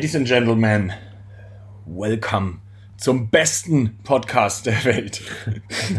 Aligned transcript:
Ladies 0.00 0.16
and 0.16 0.26
Gentlemen, 0.26 0.94
welcome 1.84 2.62
zum 2.96 3.28
besten 3.28 3.98
Podcast 4.02 4.64
der 4.64 4.82
Welt. 4.86 5.20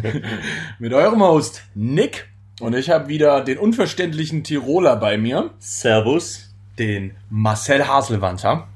Mit 0.79 0.91
eurem 0.91 1.21
Host 1.21 1.61
Nick 1.75 2.27
und 2.61 2.73
ich 2.73 2.89
habe 2.89 3.09
wieder 3.09 3.43
den 3.43 3.59
unverständlichen 3.59 4.43
Tiroler 4.43 4.95
bei 4.95 5.19
mir. 5.19 5.51
Servus. 5.59 6.51
Den 6.79 7.15
Marcel 7.29 7.87
Haselwanter. 7.87 8.67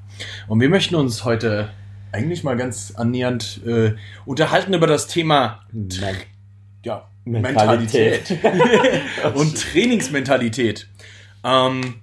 Und 0.48 0.60
wir 0.60 0.70
möchten 0.70 0.94
uns 0.94 1.26
heute 1.26 1.70
eigentlich 2.12 2.44
mal 2.44 2.56
ganz 2.56 2.94
annähernd 2.96 3.62
äh, 3.66 3.96
unterhalten 4.28 4.76
über 4.76 4.86
das 4.86 5.08
Thema 5.08 5.66
Men 5.72 6.18
ja, 6.84 7.10
Mentalität. 7.26 8.30
Mentalität. 8.30 9.02
und 9.34 9.60
Trainingsmentalität. 9.60 10.88
Ähm, 11.44 11.96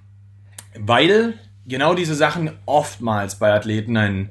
weil 0.77 1.35
genau 1.67 1.93
diese 1.93 2.15
Sachen 2.15 2.51
oftmals 2.65 3.35
bei 3.35 3.53
Athleten 3.53 3.97
ein, 3.97 4.29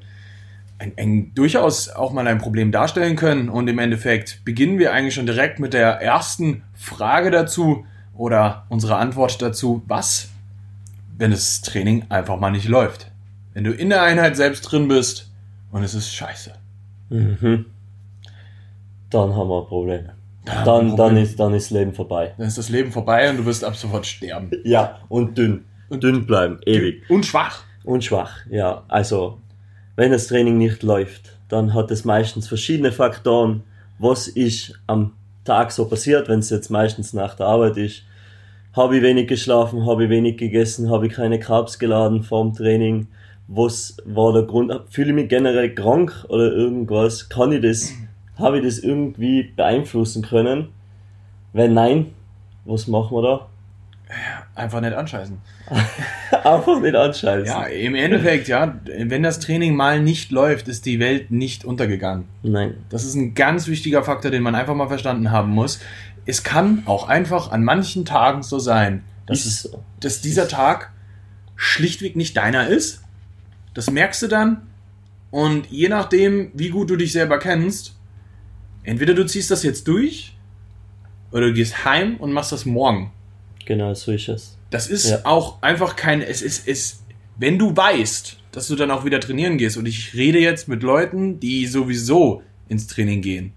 ein, 0.79 0.93
ein, 0.97 1.33
durchaus 1.33 1.89
auch 1.89 2.11
mal 2.13 2.27
ein 2.27 2.37
Problem 2.37 2.71
darstellen 2.71 3.15
können. 3.15 3.49
Und 3.49 3.67
im 3.67 3.79
Endeffekt 3.79 4.43
beginnen 4.45 4.79
wir 4.79 4.93
eigentlich 4.93 5.15
schon 5.15 5.25
direkt 5.25 5.59
mit 5.59 5.73
der 5.73 6.01
ersten 6.01 6.63
Frage 6.73 7.31
dazu 7.31 7.85
oder 8.13 8.65
unsere 8.69 8.97
Antwort 8.97 9.41
dazu. 9.41 9.83
Was, 9.87 10.29
wenn 11.17 11.31
das 11.31 11.61
Training 11.61 12.05
einfach 12.09 12.39
mal 12.39 12.51
nicht 12.51 12.67
läuft? 12.67 13.11
Wenn 13.53 13.63
du 13.63 13.71
in 13.71 13.89
der 13.89 14.03
Einheit 14.03 14.35
selbst 14.35 14.61
drin 14.61 14.87
bist 14.87 15.31
und 15.71 15.83
es 15.83 15.93
ist 15.93 16.13
scheiße. 16.13 16.53
Mhm. 17.09 17.65
Dann 19.09 19.35
haben 19.35 19.49
wir 19.49 19.65
Probleme. 19.65 20.15
Da 20.45 20.63
Dann, 20.63 20.75
haben 20.75 20.89
wir 20.89 20.97
dann, 20.97 21.17
ist, 21.17 21.39
dann 21.39 21.53
ist 21.53 21.69
Leben 21.69 21.93
vorbei. 21.93 22.33
Dann 22.37 22.47
ist 22.47 22.57
das 22.57 22.69
Leben 22.69 22.91
vorbei 22.91 23.29
und 23.29 23.37
du 23.37 23.45
wirst 23.45 23.63
ab 23.63 23.75
sofort 23.75 24.05
sterben. 24.05 24.51
Ja, 24.63 24.99
und 25.07 25.37
dünn. 25.37 25.65
Dünn 25.97 26.25
bleiben, 26.25 26.59
ewig. 26.65 27.03
Und 27.09 27.25
schwach. 27.25 27.63
Und 27.83 28.03
schwach, 28.03 28.31
ja. 28.49 28.83
Also, 28.87 29.39
wenn 29.95 30.11
das 30.11 30.27
Training 30.27 30.57
nicht 30.57 30.83
läuft, 30.83 31.37
dann 31.49 31.73
hat 31.73 31.91
es 31.91 32.05
meistens 32.05 32.47
verschiedene 32.47 32.91
Faktoren, 32.91 33.63
was 33.99 34.27
ist 34.27 34.79
am 34.87 35.13
Tag 35.45 35.71
so 35.71 35.85
passiert, 35.85 36.29
wenn 36.29 36.39
es 36.39 36.49
jetzt 36.49 36.69
meistens 36.69 37.13
nach 37.13 37.35
der 37.35 37.47
Arbeit 37.47 37.77
ist. 37.77 38.03
Habe 38.73 38.97
ich 38.97 39.03
wenig 39.03 39.27
geschlafen, 39.27 39.85
habe 39.85 40.05
ich 40.05 40.09
wenig 40.09 40.37
gegessen, 40.37 40.89
habe 40.89 41.07
ich 41.07 41.13
keine 41.13 41.39
Carbs 41.39 41.77
geladen 41.77 42.23
vorm 42.23 42.53
Training? 42.53 43.07
Was 43.47 43.97
war 44.05 44.33
der 44.33 44.43
Grund? 44.43 44.73
Fühle 44.89 45.09
ich 45.09 45.15
mich 45.15 45.29
generell 45.29 45.75
krank 45.75 46.25
oder 46.29 46.51
irgendwas? 46.51 47.29
Kann 47.29 47.51
ich 47.51 47.61
das, 47.61 47.91
habe 48.37 48.57
ich 48.59 48.63
das 48.65 48.79
irgendwie 48.79 49.43
beeinflussen 49.43 50.23
können? 50.23 50.69
Wenn 51.51 51.73
nein, 51.73 52.13
was 52.65 52.87
machen 52.87 53.15
wir 53.15 53.21
da? 53.21 53.49
Einfach 54.55 54.81
nicht 54.81 54.93
anscheißen. 54.93 55.39
Einfach 56.43 56.79
nicht 56.79 56.95
anschalten. 56.95 57.47
Ja, 57.47 57.63
im 57.63 57.95
Endeffekt, 57.95 58.47
ja, 58.47 58.79
wenn 58.85 59.23
das 59.23 59.39
Training 59.39 59.75
mal 59.75 59.99
nicht 59.99 60.31
läuft, 60.31 60.67
ist 60.67 60.85
die 60.85 60.99
Welt 60.99 61.31
nicht 61.31 61.65
untergegangen. 61.65 62.25
Nein. 62.43 62.75
Das 62.89 63.03
ist 63.03 63.15
ein 63.15 63.33
ganz 63.33 63.67
wichtiger 63.67 64.03
Faktor, 64.03 64.29
den 64.29 64.43
man 64.43 64.53
einfach 64.53 64.75
mal 64.75 64.87
verstanden 64.87 65.31
haben 65.31 65.51
muss. 65.51 65.79
Es 66.25 66.43
kann 66.43 66.83
auch 66.85 67.09
einfach 67.09 67.51
an 67.51 67.63
manchen 67.63 68.05
Tagen 68.05 68.43
so 68.43 68.59
sein, 68.59 69.03
dass, 69.25 69.39
Ist 69.39 69.45
es, 69.45 69.61
so. 69.63 69.83
dass 69.99 70.21
dieser 70.21 70.47
Tag 70.47 70.91
schlichtweg 71.55 72.15
nicht 72.15 72.37
deiner 72.37 72.67
ist. 72.67 73.01
Das 73.73 73.89
merkst 73.89 74.21
du 74.21 74.27
dann. 74.27 74.67
Und 75.31 75.65
je 75.71 75.89
nachdem, 75.89 76.51
wie 76.53 76.69
gut 76.69 76.91
du 76.91 76.95
dich 76.95 77.11
selber 77.11 77.39
kennst, 77.39 77.95
entweder 78.83 79.15
du 79.15 79.25
ziehst 79.25 79.49
das 79.49 79.63
jetzt 79.63 79.87
durch 79.87 80.37
oder 81.31 81.47
du 81.47 81.53
gehst 81.53 81.85
heim 81.85 82.17
und 82.17 82.33
machst 82.33 82.51
das 82.51 82.65
morgen. 82.65 83.11
Genau, 83.65 83.93
so 83.93 84.11
ist 84.11 84.27
es. 84.29 84.57
Das 84.69 84.87
ist 84.87 85.09
Ja. 85.09 85.19
auch 85.23 85.61
einfach 85.61 85.95
kein, 85.95 86.21
es 86.21 86.41
ist, 86.41 86.67
es, 86.67 87.03
wenn 87.37 87.57
du 87.59 87.75
weißt, 87.75 88.37
dass 88.51 88.67
du 88.67 88.75
dann 88.75 88.91
auch 88.91 89.05
wieder 89.05 89.19
trainieren 89.19 89.57
gehst 89.57 89.77
und 89.77 89.85
ich 89.87 90.13
rede 90.13 90.39
jetzt 90.39 90.67
mit 90.67 90.83
Leuten, 90.83 91.39
die 91.39 91.65
sowieso 91.67 92.41
ins 92.69 92.87
Training 92.87 93.21
gehen. 93.21 93.53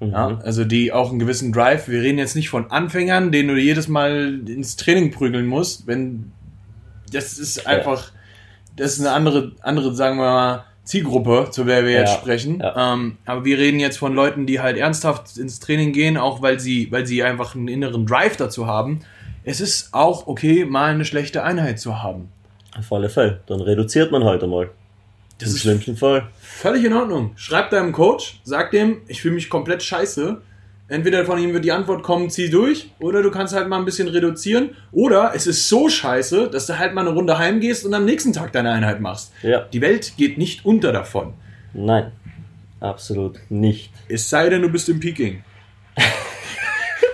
Mhm. 0.00 0.10
Ja, 0.10 0.38
also 0.42 0.64
die 0.64 0.92
auch 0.92 1.10
einen 1.10 1.18
gewissen 1.18 1.52
Drive. 1.52 1.88
Wir 1.88 2.02
reden 2.02 2.18
jetzt 2.18 2.36
nicht 2.36 2.48
von 2.50 2.70
Anfängern, 2.70 3.32
denen 3.32 3.48
du 3.48 3.56
jedes 3.56 3.88
Mal 3.88 4.40
ins 4.46 4.76
Training 4.76 5.10
prügeln 5.10 5.46
musst, 5.46 5.86
wenn 5.86 6.32
das 7.12 7.38
ist 7.38 7.66
einfach, 7.66 8.10
das 8.76 8.94
ist 8.94 9.00
eine 9.00 9.12
andere, 9.12 9.52
andere, 9.62 9.94
sagen 9.94 10.16
wir 10.18 10.24
mal, 10.24 10.64
Zielgruppe, 10.84 11.48
zu 11.50 11.64
der 11.64 11.84
wir 11.84 11.92
jetzt 11.92 12.12
Ja, 12.14 12.18
sprechen. 12.20 12.60
ja. 12.60 12.92
Ähm, 12.94 13.16
aber 13.24 13.44
wir 13.44 13.58
reden 13.58 13.80
jetzt 13.80 13.96
von 13.98 14.14
Leuten, 14.14 14.46
die 14.46 14.60
halt 14.60 14.76
ernsthaft 14.76 15.36
ins 15.36 15.58
Training 15.60 15.92
gehen, 15.92 16.16
auch 16.16 16.42
weil 16.42 16.60
sie, 16.60 16.90
weil 16.92 17.06
sie 17.06 17.22
einfach 17.24 17.54
einen 17.54 17.68
inneren 17.68 18.06
Drive 18.06 18.36
dazu 18.36 18.66
haben. 18.66 19.00
Es 19.48 19.60
ist 19.60 19.94
auch 19.94 20.26
okay, 20.26 20.64
mal 20.64 20.92
eine 20.92 21.04
schlechte 21.04 21.44
Einheit 21.44 21.78
zu 21.78 22.02
haben. 22.02 22.30
Auf 22.76 22.92
alle 22.92 23.08
Fälle. 23.08 23.42
Dann 23.46 23.60
reduziert 23.60 24.10
man 24.10 24.24
heute 24.24 24.48
mal. 24.48 24.70
Das 25.38 25.50
Im 25.50 25.54
ist 25.54 25.60
schlimmsten 25.60 25.96
Fall. 25.96 26.26
Völlig 26.40 26.84
in 26.84 26.92
Ordnung. 26.92 27.30
Schreib 27.36 27.70
deinem 27.70 27.92
Coach, 27.92 28.40
sag 28.42 28.72
dem, 28.72 29.02
ich 29.06 29.22
fühle 29.22 29.36
mich 29.36 29.48
komplett 29.48 29.84
scheiße. 29.84 30.42
Entweder 30.88 31.24
von 31.24 31.38
ihm 31.38 31.52
wird 31.52 31.64
die 31.64 31.70
Antwort 31.70 32.02
kommen, 32.02 32.28
zieh 32.28 32.50
durch, 32.50 32.90
oder 32.98 33.22
du 33.22 33.30
kannst 33.30 33.54
halt 33.54 33.68
mal 33.68 33.78
ein 33.78 33.84
bisschen 33.84 34.08
reduzieren. 34.08 34.70
Oder 34.90 35.30
es 35.32 35.46
ist 35.46 35.68
so 35.68 35.88
scheiße, 35.88 36.50
dass 36.50 36.66
du 36.66 36.76
halt 36.76 36.92
mal 36.92 37.02
eine 37.02 37.10
Runde 37.10 37.38
heimgehst 37.38 37.86
und 37.86 37.94
am 37.94 38.04
nächsten 38.04 38.32
Tag 38.32 38.52
deine 38.52 38.72
Einheit 38.72 39.00
machst. 39.00 39.32
Ja. 39.42 39.60
Die 39.72 39.80
Welt 39.80 40.14
geht 40.16 40.38
nicht 40.38 40.64
unter 40.64 40.90
davon. 40.90 41.34
Nein. 41.72 42.10
Absolut 42.80 43.38
nicht. 43.48 43.92
Es 44.08 44.28
sei 44.28 44.48
denn, 44.48 44.62
du 44.62 44.68
bist 44.70 44.88
im 44.88 44.98
Peking. 44.98 45.44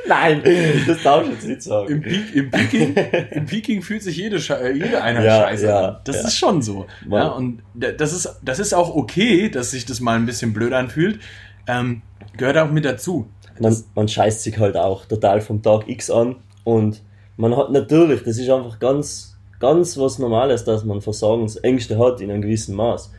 Nein, 0.07 0.43
das 0.87 1.03
darfst 1.03 1.29
du 1.29 1.33
jetzt 1.35 1.47
nicht 1.47 1.63
sagen. 1.63 1.89
Im, 1.93 2.03
Peak, 2.03 2.35
im, 2.35 2.51
Peking, 2.51 2.95
Im 3.31 3.47
Peking 3.47 3.83
fühlt 3.83 4.03
sich 4.03 4.17
jede, 4.17 4.41
Sche 4.41 4.73
jede 4.75 5.03
Einheit 5.03 5.25
Ja, 5.25 5.43
scheiße 5.43 5.67
ja, 5.67 5.81
an. 5.89 5.97
Das 6.05 6.17
ja. 6.17 6.29
ist 6.29 6.37
schon 6.37 6.61
so. 6.63 6.87
Ja, 7.09 7.29
und 7.29 7.63
da- 7.75 7.93
das 7.93 8.13
ist, 8.13 8.29
das 8.43 8.59
ist 8.59 8.75
auch 8.75 8.95
okay, 8.95 9.49
dass 9.49 9.71
sich 9.71 9.85
das 9.85 10.01
mal 10.01 10.17
ein 10.17 10.27
bisschen 10.27 10.53
blöd 10.53 10.73
anfühlt. 10.73 11.21
Ähm, 11.69 12.03
gehört 12.37 12.59
auch 12.59 12.71
mit 12.71 12.85
dazu. 12.85 13.29
Man, 13.61 13.77
man 13.95 14.09
scheißt 14.09 14.43
sich 14.43 14.59
halt 14.59 14.77
auch 14.77 15.05
total 15.05 15.41
vom 15.41 15.63
Tag 15.63 15.89
X 15.89 16.11
an 16.11 16.37
und 16.65 17.03
man 17.37 17.57
hat 17.57 17.71
natürlich, 17.71 18.23
das 18.25 18.39
ist 18.39 18.49
einfach 18.51 18.79
ganz, 18.79 19.37
ganz 19.61 19.97
was 19.99 20.19
Normales, 20.19 20.65
dass 20.65 20.85
man 20.85 21.01
Versagensängste 21.01 21.99
hat 21.99 22.21
in 22.21 22.31
einem 22.31 22.43
gewissen 22.43 22.75
Maß. 22.75 23.13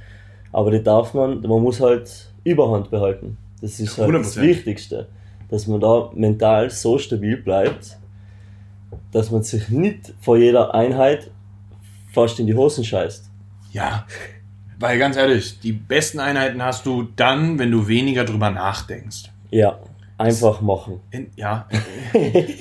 Aber 0.52 0.72
die 0.72 0.84
darf 0.84 1.14
man, 1.14 1.42
man 1.42 1.62
muss 1.62 1.80
halt 1.80 2.10
Überhand 2.44 2.92
behalten. 2.92 3.38
Das 3.62 3.80
ist 3.80 3.98
halt 3.98 4.14
das 4.14 4.36
100%. 4.38 4.42
Wichtigste. 4.42 5.08
Dass 5.54 5.68
man 5.68 5.80
da 5.80 6.10
mental 6.16 6.72
so 6.72 6.98
stabil 6.98 7.38
bleibt, 7.38 8.00
dass 9.12 9.30
man 9.30 9.44
sich 9.44 9.70
nicht 9.70 10.12
vor 10.20 10.36
jeder 10.36 10.74
Einheit 10.74 11.30
fast 12.12 12.40
in 12.40 12.48
die 12.48 12.56
Hosen 12.56 12.84
scheißt. 12.84 13.30
Ja, 13.72 14.08
weil 14.80 14.98
ganz 14.98 15.16
ehrlich, 15.16 15.60
die 15.60 15.74
besten 15.74 16.20
Einheiten 16.20 16.64
hast 16.64 16.88
du 16.88 17.04
dann, 17.04 17.60
wenn 17.60 17.70
du 17.70 17.88
weniger 17.88 18.24
drüber 18.24 18.50
nachdenkst. 18.50 19.30
Ja, 19.52 19.78
einfach 20.24 20.62
machen. 20.62 21.00
In, 21.12 21.28
ja, 21.36 21.68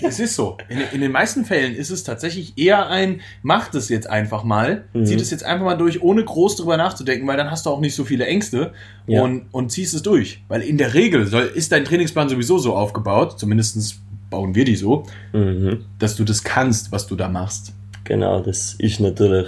es 0.02 0.20
ist 0.20 0.34
so. 0.36 0.56
In, 0.68 0.78
in 0.92 1.00
den 1.00 1.12
meisten 1.12 1.44
Fällen 1.44 1.74
ist 1.74 1.90
es 1.90 2.04
tatsächlich 2.04 2.58
eher 2.58 2.88
ein, 2.88 3.20
mach 3.42 3.68
das 3.68 3.88
jetzt 3.88 4.08
einfach 4.08 4.44
mal, 4.44 4.84
Mhm. 4.92 5.06
zieh 5.06 5.16
das 5.16 5.30
jetzt 5.30 5.44
einfach 5.44 5.64
mal 5.64 5.76
durch, 5.76 6.02
ohne 6.02 6.24
groß 6.24 6.56
drüber 6.56 6.76
nachzudenken, 6.76 7.26
weil 7.26 7.36
dann 7.36 7.50
hast 7.50 7.66
du 7.66 7.70
auch 7.70 7.80
nicht 7.80 7.94
so 7.94 8.04
viele 8.04 8.26
Ängste 8.26 8.72
Ja. 9.06 9.22
und, 9.22 9.46
und 9.52 9.70
ziehst 9.70 9.94
es 9.94 10.02
durch. 10.02 10.42
Weil 10.48 10.62
in 10.62 10.78
der 10.78 10.94
Regel 10.94 11.26
soll, 11.26 11.44
ist 11.54 11.72
dein 11.72 11.84
Trainingsplan 11.84 12.28
sowieso 12.28 12.58
so 12.58 12.74
aufgebaut, 12.74 13.38
zumindest 13.38 14.00
bauen 14.30 14.54
wir 14.54 14.64
die 14.64 14.76
so, 14.76 15.04
Mhm. 15.32 15.84
dass 15.98 16.16
du 16.16 16.24
das 16.24 16.42
kannst, 16.42 16.92
was 16.92 17.06
du 17.06 17.16
da 17.16 17.28
machst. 17.28 17.72
Genau, 18.04 18.40
das 18.40 18.74
ist 18.74 18.98
natürlich 19.00 19.46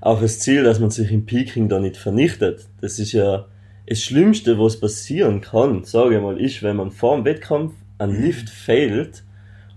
auch 0.00 0.20
das 0.20 0.38
Ziel, 0.38 0.64
dass 0.64 0.80
man 0.80 0.90
sich 0.90 1.10
im 1.10 1.24
Peking 1.26 1.68
da 1.68 1.80
nicht 1.80 1.96
vernichtet. 1.96 2.66
Das 2.80 2.98
ist 2.98 3.12
ja 3.12 3.46
das 3.86 4.00
Schlimmste, 4.00 4.58
was 4.58 4.80
passieren 4.80 5.40
kann, 5.40 5.84
sage 5.84 6.16
ich 6.16 6.22
mal, 6.22 6.40
ist, 6.40 6.62
wenn 6.62 6.76
man 6.76 6.90
vor 6.90 7.16
dem 7.16 7.24
Wettkampf 7.24 7.74
einen 7.98 8.20
Lift 8.22 8.48
failt 8.48 9.22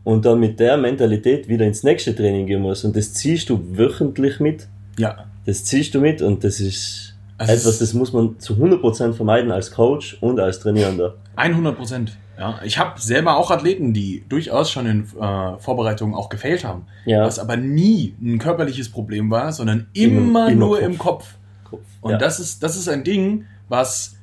und 0.04 0.26
dann 0.26 0.40
mit 0.40 0.60
der 0.60 0.78
Mentalität 0.78 1.48
wieder 1.50 1.66
ins 1.66 1.84
nächste 1.84 2.16
Training 2.16 2.48
gehen 2.48 2.62
muss. 2.62 2.84
Und 2.86 2.96
das 2.96 3.14
ziehst 3.14 3.50
du 3.50 3.60
wöchentlich 3.78 4.40
mit. 4.40 4.68
Ja. 4.98 5.26
Das 5.46 5.66
ziehst 5.66 5.94
du 5.94 6.00
mit 6.02 6.22
und 6.22 6.44
das 6.44 6.60
ist 6.60 7.16
Also 7.38 7.54
etwas, 7.54 7.80
das 7.80 7.94
muss 7.94 8.14
man 8.14 8.40
zu 8.40 8.54
100% 8.54 9.14
vermeiden 9.14 9.52
als 9.52 9.72
Coach 9.72 10.18
und 10.22 10.40
als 10.40 10.60
Trainierender. 10.60 11.16
100 11.36 11.78
Prozent. 11.78 12.18
Ja, 12.40 12.60
ich 12.64 12.78
habe 12.78 13.00
selber 13.02 13.36
auch 13.38 13.50
Athleten, 13.52 13.94
die 13.94 14.24
durchaus 14.30 14.70
schon 14.72 14.86
in 14.86 15.04
äh, 15.20 15.58
Vorbereitungen 15.60 16.14
auch 16.16 16.30
gefailt 16.30 16.64
haben. 16.64 16.86
Ja, 17.06 17.24
Was 17.26 17.40
aber 17.40 17.58
nie 17.58 18.14
ein 18.22 18.38
körperliches 18.38 18.90
Problem 18.90 19.30
war, 19.32 19.52
sondern 19.52 19.88
immer, 19.94 20.20
Immer- 20.20 20.48
immer 20.50 20.66
nur 20.66 20.78
Kopf. 20.78 20.86
im 20.88 20.98
Kopf. 20.98 21.34
Kopf. 21.64 21.82
Und 22.02 22.12
ja. 22.12 22.18
das, 22.18 22.40
ist, 22.40 22.62
das 22.64 22.78
ist 22.78 22.88
ein 22.90 23.04
Ding, 23.04 23.46
was 23.70 24.16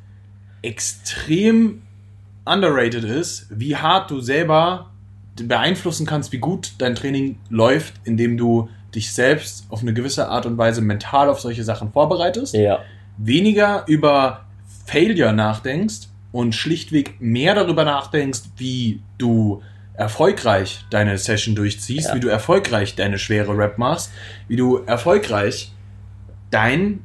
extrem 0.62 1.82
underrated 2.44 3.04
ist, 3.04 3.46
wie 3.50 3.76
hart 3.76 4.10
du 4.10 4.20
selber 4.20 4.90
beeinflussen 5.36 6.06
kannst, 6.06 6.32
wie 6.32 6.38
gut 6.38 6.72
dein 6.78 6.94
Training 6.94 7.38
läuft, 7.50 7.94
indem 8.04 8.36
du 8.36 8.68
dich 8.94 9.12
selbst 9.12 9.66
auf 9.70 9.82
eine 9.82 9.92
gewisse 9.92 10.28
Art 10.28 10.46
und 10.46 10.56
Weise 10.56 10.80
mental 10.80 11.28
auf 11.28 11.40
solche 11.40 11.64
Sachen 11.64 11.90
vorbereitest 11.92 12.54
ja, 12.54 12.80
weniger 13.16 13.84
über 13.88 14.44
Failure 14.86 15.32
nachdenkst 15.32 16.08
und 16.30 16.54
schlichtweg 16.54 17.20
mehr 17.20 17.54
darüber 17.54 17.84
nachdenkst, 17.84 18.42
wie 18.56 19.00
du 19.18 19.62
erfolgreich 19.94 20.84
deine 20.90 21.18
Session 21.18 21.54
durchziehst, 21.54 22.08
Ja. 22.08 22.14
wie 22.14 22.20
du 22.20 22.28
erfolgreich 22.28 22.94
deine 22.94 23.18
schwere 23.18 23.56
Rap 23.56 23.78
machst, 23.78 24.10
wie 24.48 24.56
du 24.56 24.78
erfolgreich 24.86 25.72
dein 26.50 27.00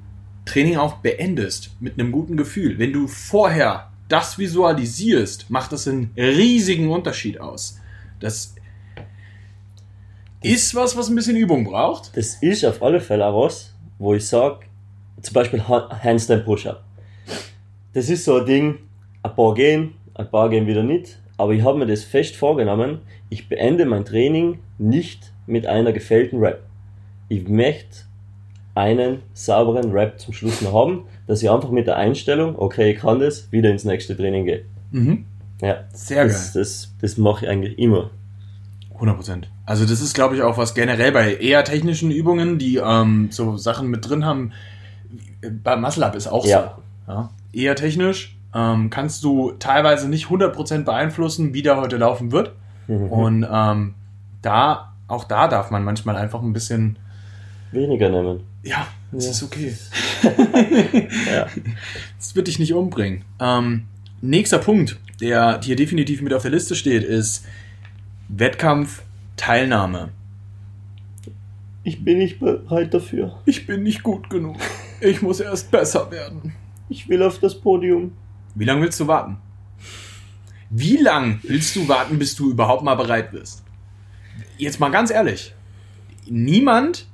Training 0.50 0.78
auch 0.78 0.96
beendest 0.96 1.72
mit 1.80 2.00
einem 2.00 2.12
guten 2.12 2.36
Gefühl, 2.38 2.78
wenn 2.80 2.94
du 2.94 3.08
vorher 3.08 3.90
das 4.08 4.38
visualisierst, 4.38 5.50
macht 5.50 5.72
das 5.72 5.88
einen 5.88 6.12
riesigen 6.18 6.90
Unterschied 6.90 7.40
aus. 7.40 7.80
Das 8.20 8.56
ist 10.42 10.74
was, 10.76 10.98
was 10.98 11.10
ein 11.10 11.16
bisschen 11.16 11.36
Übung 11.36 11.64
braucht. 11.66 12.16
Das 12.18 12.36
ist 12.36 12.66
auf 12.66 12.82
alle 12.82 13.00
Fälle 13.00 13.26
auch 13.26 13.46
was, 13.46 13.74
wo 13.98 14.14
ich 14.14 14.28
sage, 14.28 14.66
zum 15.22 15.34
Beispiel 15.34 15.68
Ha- 15.68 15.90
Handstand 16.04 16.46
Push-Up. 16.46 16.84
Das 17.94 18.10
ist 18.10 18.26
so 18.26 18.38
ein 18.40 18.46
Ding, 18.46 18.80
ein 19.24 19.36
paar 19.36 19.54
gehen, 19.54 19.94
ein 20.14 20.30
paar 20.30 20.50
gehen 20.50 20.66
wieder 20.68 20.84
nicht, 20.84 21.20
aber 21.38 21.54
ich 21.54 21.64
habe 21.64 21.78
mir 21.78 21.86
das 21.88 22.04
fest 22.04 22.36
vorgenommen, 22.36 23.00
ich 23.30 23.48
beende 23.50 23.86
mein 23.86 24.06
Training 24.06 24.60
nicht 24.78 25.32
mit 25.46 25.66
einer 25.66 25.92
gefällten 25.92 26.40
Rap. 26.40 26.64
Ich 27.28 27.48
möchte 27.48 28.06
einen 28.76 29.22
sauberen 29.34 29.92
Rap 29.92 30.20
zum 30.20 30.34
Schluss 30.34 30.62
noch 30.62 30.74
haben, 30.74 31.04
dass 31.28 31.42
ich 31.42 31.50
einfach 31.50 31.70
mit 31.72 31.88
der 31.88 31.98
Einstellung, 31.98 32.56
okay, 32.58 32.92
ich 32.92 33.00
kann 33.00 33.20
das, 33.20 33.52
wieder 33.52 33.70
ins 33.70 33.84
nächste 33.84 34.16
Training 34.16 34.46
gehe. 34.46 34.66
Mhm. 34.92 35.26
Ja, 35.62 35.78
Sehr 35.94 36.24
das, 36.26 36.54
das, 36.54 36.94
das 37.02 37.18
mache 37.18 37.46
ich 37.46 37.52
eigentlich 37.52 37.78
immer. 37.78 38.10
100 38.94 39.16
Prozent. 39.16 39.50
Also 39.66 39.86
das 39.86 40.02
ist, 40.02 40.14
glaube 40.14 40.36
ich, 40.36 40.42
auch 40.42 40.58
was 40.58 40.74
generell 40.74 41.12
bei 41.12 41.36
eher 41.36 41.64
technischen 41.64 42.12
Übungen, 42.12 42.58
die 42.58 42.78
ähm, 42.78 43.28
so 43.32 43.58
Sachen 43.58 43.88
mit 43.90 44.08
drin 44.10 44.26
haben. 44.26 44.52
Bei 45.64 45.76
Muscle 45.76 46.06
Up 46.06 46.16
ist 46.16 46.28
auch 46.28 46.46
Ja. 46.46 46.76
so. 47.08 47.12
Ja. 47.14 47.30
Eher 47.54 47.76
technisch 47.76 48.38
ähm, 48.54 48.90
kannst 48.90 49.24
du 49.24 49.52
teilweise 49.60 50.10
nicht 50.10 50.26
100 50.26 50.54
Prozent 50.54 50.86
beeinflussen, 50.86 51.54
wie 51.54 51.62
der 51.62 51.78
heute 51.78 51.98
laufen 51.98 52.32
wird. 52.32 52.54
Mhm. 52.88 53.08
Und 53.12 53.48
ähm, 53.52 53.94
da, 54.42 54.94
auch 55.08 55.24
da 55.24 55.48
darf 55.48 55.72
man 55.72 55.84
manchmal 55.84 56.16
einfach 56.16 56.42
ein 56.42 56.54
bisschen, 56.54 56.98
Weniger 57.72 58.10
nehmen. 58.10 58.42
Ja, 58.64 58.88
es 59.12 59.26
Ja. 59.26 59.32
ist 59.32 59.44
okay. 59.44 59.76
Ja. 61.32 61.48
Das 62.18 62.36
wird 62.36 62.48
dich 62.48 62.60
nicht 62.60 62.74
umbringen. 62.74 63.24
Ähm, 63.40 63.86
nächster 64.22 64.60
Punkt, 64.60 65.00
der 65.22 65.60
hier 65.64 65.76
definitiv 65.76 66.22
mit 66.22 66.34
auf 66.34 66.42
der 66.44 66.52
Liste 66.52 66.76
steht, 66.76 67.04
ist 67.04 67.46
Wettkampfteilnahme. 68.28 70.10
Ich 71.84 72.04
bin 72.04 72.18
nicht 72.20 72.40
bereit 72.40 72.94
dafür. 72.94 73.40
Ich 73.46 73.66
bin 73.66 73.84
nicht 73.84 74.04
gut 74.04 74.30
genug. 74.30 74.58
Ich 75.02 75.22
muss 75.22 75.40
erst 75.40 75.72
besser 75.72 76.12
werden. 76.12 76.54
Ich 76.90 77.08
will 77.08 77.24
auf 77.24 77.40
das 77.40 77.60
Podium. 77.60 78.12
Wie 78.56 78.66
lange 78.66 78.82
willst 78.82 79.00
du 79.00 79.08
warten? 79.08 79.38
Wie 80.70 80.98
lang 80.98 81.40
willst 81.44 81.76
du 81.76 81.88
warten, 81.88 82.20
bis 82.20 82.36
du 82.36 82.52
überhaupt 82.52 82.84
mal 82.84 82.96
bereit 82.96 83.32
bist? 83.32 83.64
Jetzt 84.58 84.80
mal 84.80 84.90
ganz 84.90 85.10
ehrlich. 85.10 85.54
Niemand 86.30 87.08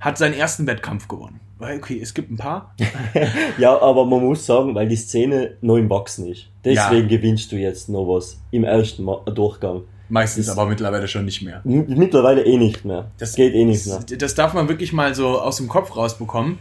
hat 0.00 0.18
seinen 0.18 0.34
ersten 0.34 0.66
Wettkampf 0.66 1.08
gewonnen. 1.08 1.40
Weil, 1.58 1.78
Okay, 1.78 1.98
es 2.00 2.14
gibt 2.14 2.30
ein 2.30 2.36
paar. 2.36 2.74
Ja, 3.58 3.80
aber 3.80 4.04
man 4.04 4.20
muss 4.24 4.46
sagen, 4.46 4.74
weil 4.74 4.88
die 4.88 4.96
Szene 4.96 5.54
noch 5.60 5.76
im 5.76 5.90
Wachsen 5.90 6.26
ist. 6.28 6.46
Deswegen 6.64 7.02
Ja. 7.08 7.16
gewinnst 7.16 7.50
du 7.52 7.56
jetzt 7.56 7.88
noch 7.88 8.06
was 8.06 8.40
im 8.52 8.64
ersten 8.64 9.02
Ma 9.04 9.16
Durchgang. 9.26 9.82
Meistens 10.08 10.46
Das- 10.46 10.56
aber 10.56 10.68
mittlerweile 10.70 11.06
schon 11.08 11.24
nicht 11.24 11.42
mehr. 11.42 11.60
Mittlerweile 11.64 12.44
eh 12.44 12.56
nicht 12.56 12.84
mehr. 12.84 13.10
Das 13.18 13.34
geht 13.34 13.54
eh 13.54 13.64
nicht 13.64 13.86
mehr. 13.86 13.98
Das 14.18 14.34
darf 14.34 14.54
man 14.54 14.68
wirklich 14.68 14.92
mal 14.92 15.14
so 15.14 15.40
aus 15.40 15.56
dem 15.58 15.68
Kopf 15.68 15.96
rausbekommen. 15.96 16.58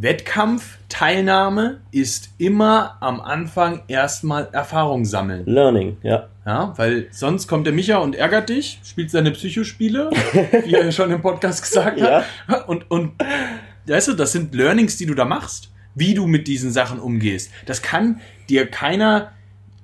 Wettkampfteilnahme 0.00 1.80
ist 1.90 2.30
immer 2.38 2.96
am 3.00 3.20
Anfang 3.20 3.82
erstmal 3.88 4.48
Erfahrung 4.52 5.04
sammeln. 5.04 5.44
Learning, 5.46 5.96
ja. 6.02 6.28
Ja, 6.46 6.72
weil 6.76 7.08
sonst 7.10 7.48
kommt 7.48 7.66
der 7.66 7.74
Micha 7.74 7.98
und 7.98 8.14
ärgert 8.14 8.48
dich, 8.48 8.78
spielt 8.84 9.10
seine 9.10 9.32
Psychospiele, 9.32 10.10
wie 10.64 10.74
er 10.74 10.84
ja 10.84 10.92
schon 10.92 11.10
im 11.10 11.20
Podcast 11.20 11.62
gesagt 11.62 12.00
hat. 12.00 12.24
Und, 12.68 12.88
und 12.90 13.12
weißt 13.86 14.08
du, 14.08 14.14
das 14.14 14.32
sind 14.32 14.54
Learnings, 14.54 14.96
die 14.96 15.06
du 15.06 15.14
da 15.14 15.24
machst, 15.24 15.72
wie 15.96 16.14
du 16.14 16.26
mit 16.28 16.46
diesen 16.46 16.70
Sachen 16.70 17.00
umgehst. 17.00 17.50
Das 17.66 17.82
kann 17.82 18.20
dir 18.48 18.66
keiner 18.66 19.32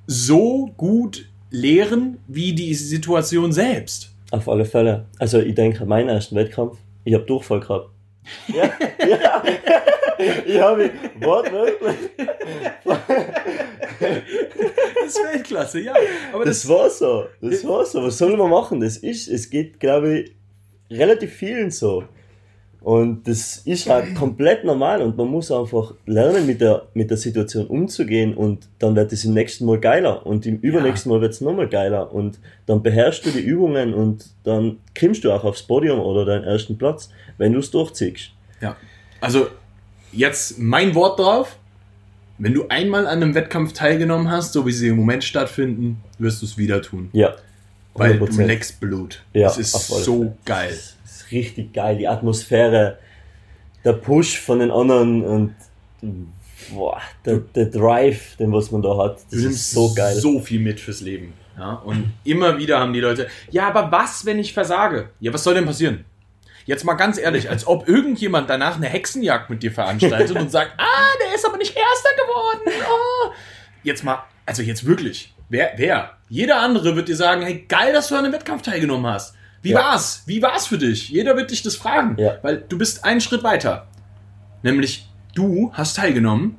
so 0.07 0.71
gut 0.77 1.27
lehren 1.51 2.19
wie 2.29 2.55
die 2.55 2.75
Situation 2.75 3.53
selbst. 3.53 4.15
Auf 4.31 4.49
alle 4.49 4.65
Fälle. 4.65 5.07
Also 5.19 5.41
ich 5.41 5.57
denke, 5.57 5.85
meinen 5.87 6.09
ersten 6.09 6.37
Wettkampf, 6.37 6.79
ich 7.05 7.15
habe 7.15 7.25
Durchfall 7.25 7.61
gehabt. 7.61 7.91
Ja, 8.49 8.71
ja. 9.07 9.43
Ich 10.47 10.61
habe 10.61 10.91
wortwörtlich. 11.21 11.97
Das 13.95 15.07
ist 15.07 15.19
Weltklasse, 15.33 15.81
ja. 15.81 15.95
Aber 16.33 16.45
Das 16.45 16.63
das, 16.63 16.69
war 16.69 16.91
so. 16.91 17.27
Das 17.41 17.67
war 17.67 17.85
so. 17.85 18.03
Was 18.03 18.19
soll 18.19 18.37
man 18.37 18.51
machen? 18.51 18.81
Das 18.81 18.97
ist, 18.97 19.29
es 19.29 19.51
geht, 19.51 19.81
glaube 19.81 20.19
ich, 20.21 20.33
relativ 20.91 21.33
vielen 21.33 21.71
so. 21.71 22.05
Und 22.81 23.27
das 23.27 23.63
ist 23.65 23.89
halt 23.89 24.15
komplett 24.15 24.63
normal 24.63 25.01
und 25.01 25.17
man 25.17 25.27
muss 25.29 25.51
einfach 25.51 25.95
lernen, 26.05 26.47
mit 26.47 26.61
der, 26.61 26.83
mit 26.93 27.09
der 27.09 27.17
Situation 27.17 27.67
umzugehen 27.67 28.35
und 28.35 28.69
dann 28.79 28.95
wird 28.95 29.11
es 29.11 29.25
im 29.25 29.33
nächsten 29.33 29.65
Mal 29.65 29.79
geiler 29.81 30.27
und 30.27 30.45
im 30.45 30.59
übernächsten 30.59 31.11
Mal 31.11 31.23
wird 31.23 31.33
es 31.33 31.41
nochmal 31.41 31.67
geiler 31.67 32.13
und 32.13 32.39
dann 32.67 32.83
beherrschst 32.83 33.25
du 33.25 33.31
die 33.31 33.41
Übungen 33.41 33.95
und 33.95 34.27
dann 34.45 34.81
kommst 35.01 35.25
du 35.25 35.33
auch 35.33 35.45
aufs 35.45 35.63
Podium 35.63 35.99
oder 35.99 36.27
deinen 36.27 36.45
ersten 36.45 36.77
Platz, 36.77 37.09
wenn 37.39 37.55
du 37.55 37.61
es 37.61 37.71
durchziehst. 37.71 38.33
ja. 38.61 38.77
Also, 39.23 39.47
jetzt 40.15 40.59
mein 40.59 40.95
Wort 40.95 41.19
drauf. 41.19 41.57
Wenn 42.37 42.53
du 42.53 42.67
einmal 42.69 43.07
an 43.07 43.23
einem 43.23 43.35
Wettkampf 43.35 43.73
teilgenommen 43.75 44.31
hast, 44.31 44.53
so 44.53 44.67
wie 44.67 44.73
sie 44.73 44.89
im 44.89 44.97
Moment 44.97 45.23
stattfinden, 45.23 46.03
wirst 46.19 46.43
du 46.43 46.47
es 46.47 46.59
wieder 46.59 46.83
tun. 46.83 47.09
Ja. 47.13 47.35
Weil 47.95 48.19
du 48.19 48.25
100%. 48.25 48.45
leckst 48.47 48.81
Blut. 48.81 49.23
Ja, 49.33 49.45
das 49.47 49.59
ist 49.59 49.73
so 49.73 50.37
geil. 50.45 50.77
Das 51.05 51.15
ist 51.17 51.31
richtig 51.31 51.73
geil, 51.73 51.97
die 51.97 52.09
Atmosphäre, 52.09 52.99
der 53.85 53.93
Push 53.93 54.41
von 54.41 54.59
den 54.59 54.73
anderen 54.73 55.23
und 55.25 55.55
boah, 56.73 57.01
der, 57.25 57.37
der 57.55 57.67
Drive, 57.67 58.35
den 58.37 58.53
was 58.53 58.73
man 58.73 58.83
da 58.83 58.97
hat, 58.97 59.19
das 59.31 59.41
Du 59.43 59.49
ist 59.49 59.71
so 59.71 59.95
geil. 59.95 60.17
so 60.17 60.41
viel 60.41 60.59
mit 60.59 60.81
fürs 60.81 61.03
Leben. 61.03 61.35
Ja? 61.57 61.75
Und 61.75 62.13
immer 62.25 62.59
wieder 62.59 62.81
haben 62.81 62.93
die 62.93 63.01
Leute, 63.01 63.29
ja, 63.53 63.69
aber 63.69 63.93
was, 63.93 64.27
wenn 64.27 64.41
ich 64.41 64.53
versage? 64.53 65.11
Ja, 65.21 65.33
was 65.33 65.45
soll 65.45 65.55
denn 65.55 65.67
passieren? 65.67 66.05
Jetzt 66.67 66.85
mal 66.85 66.95
ganz 66.95 67.19
ehrlich, 67.19 67.51
als 67.51 67.67
ob 67.67 67.89
irgendjemand 67.89 68.49
danach 68.49 68.77
eine 68.77 68.87
Hexenjagd 68.87 69.51
mit 69.51 69.63
dir 69.63 69.71
veranstaltet 69.73 70.37
und 70.37 70.51
sagt, 70.51 70.73
ah, 70.79 71.13
der 71.23 71.35
ist 71.35 71.45
aber 71.47 71.59
nicht 71.59 71.77
Erster 71.77 72.09
geworden. 72.25 72.83
Oh. 72.89 73.31
Jetzt 73.83 74.03
mal, 74.03 74.23
also 74.47 74.63
jetzt 74.63 74.87
wirklich, 74.87 75.35
wer, 75.51 75.73
wer? 75.77 76.13
Jeder 76.29 76.61
andere 76.61 76.97
wird 76.97 77.09
dir 77.09 77.17
sagen, 77.17 77.43
hey, 77.43 77.65
geil, 77.69 77.93
dass 77.93 78.09
du 78.09 78.15
an 78.15 78.25
einem 78.25 78.33
Wettkampf 78.33 78.63
teilgenommen 78.63 79.07
hast. 79.13 79.35
Wie 79.61 79.71
Ja. 79.73 79.79
war's? 79.81 80.23
Wie 80.27 80.41
war's 80.43 80.67
für 80.67 80.79
dich? 80.79 81.09
Jeder 81.11 81.37
wird 81.37 81.51
dich 81.51 81.63
das 81.63 81.77
fragen, 81.77 82.17
Ja. 82.19 82.39
weil 82.43 82.59
du 82.69 82.79
bist 82.79 83.05
einen 83.05 83.21
Schritt 83.21 83.43
weiter. 83.43 83.87
Nämlich, 84.63 85.07
du 85.35 85.71
hast 85.75 85.97
teilgenommen 85.97 86.57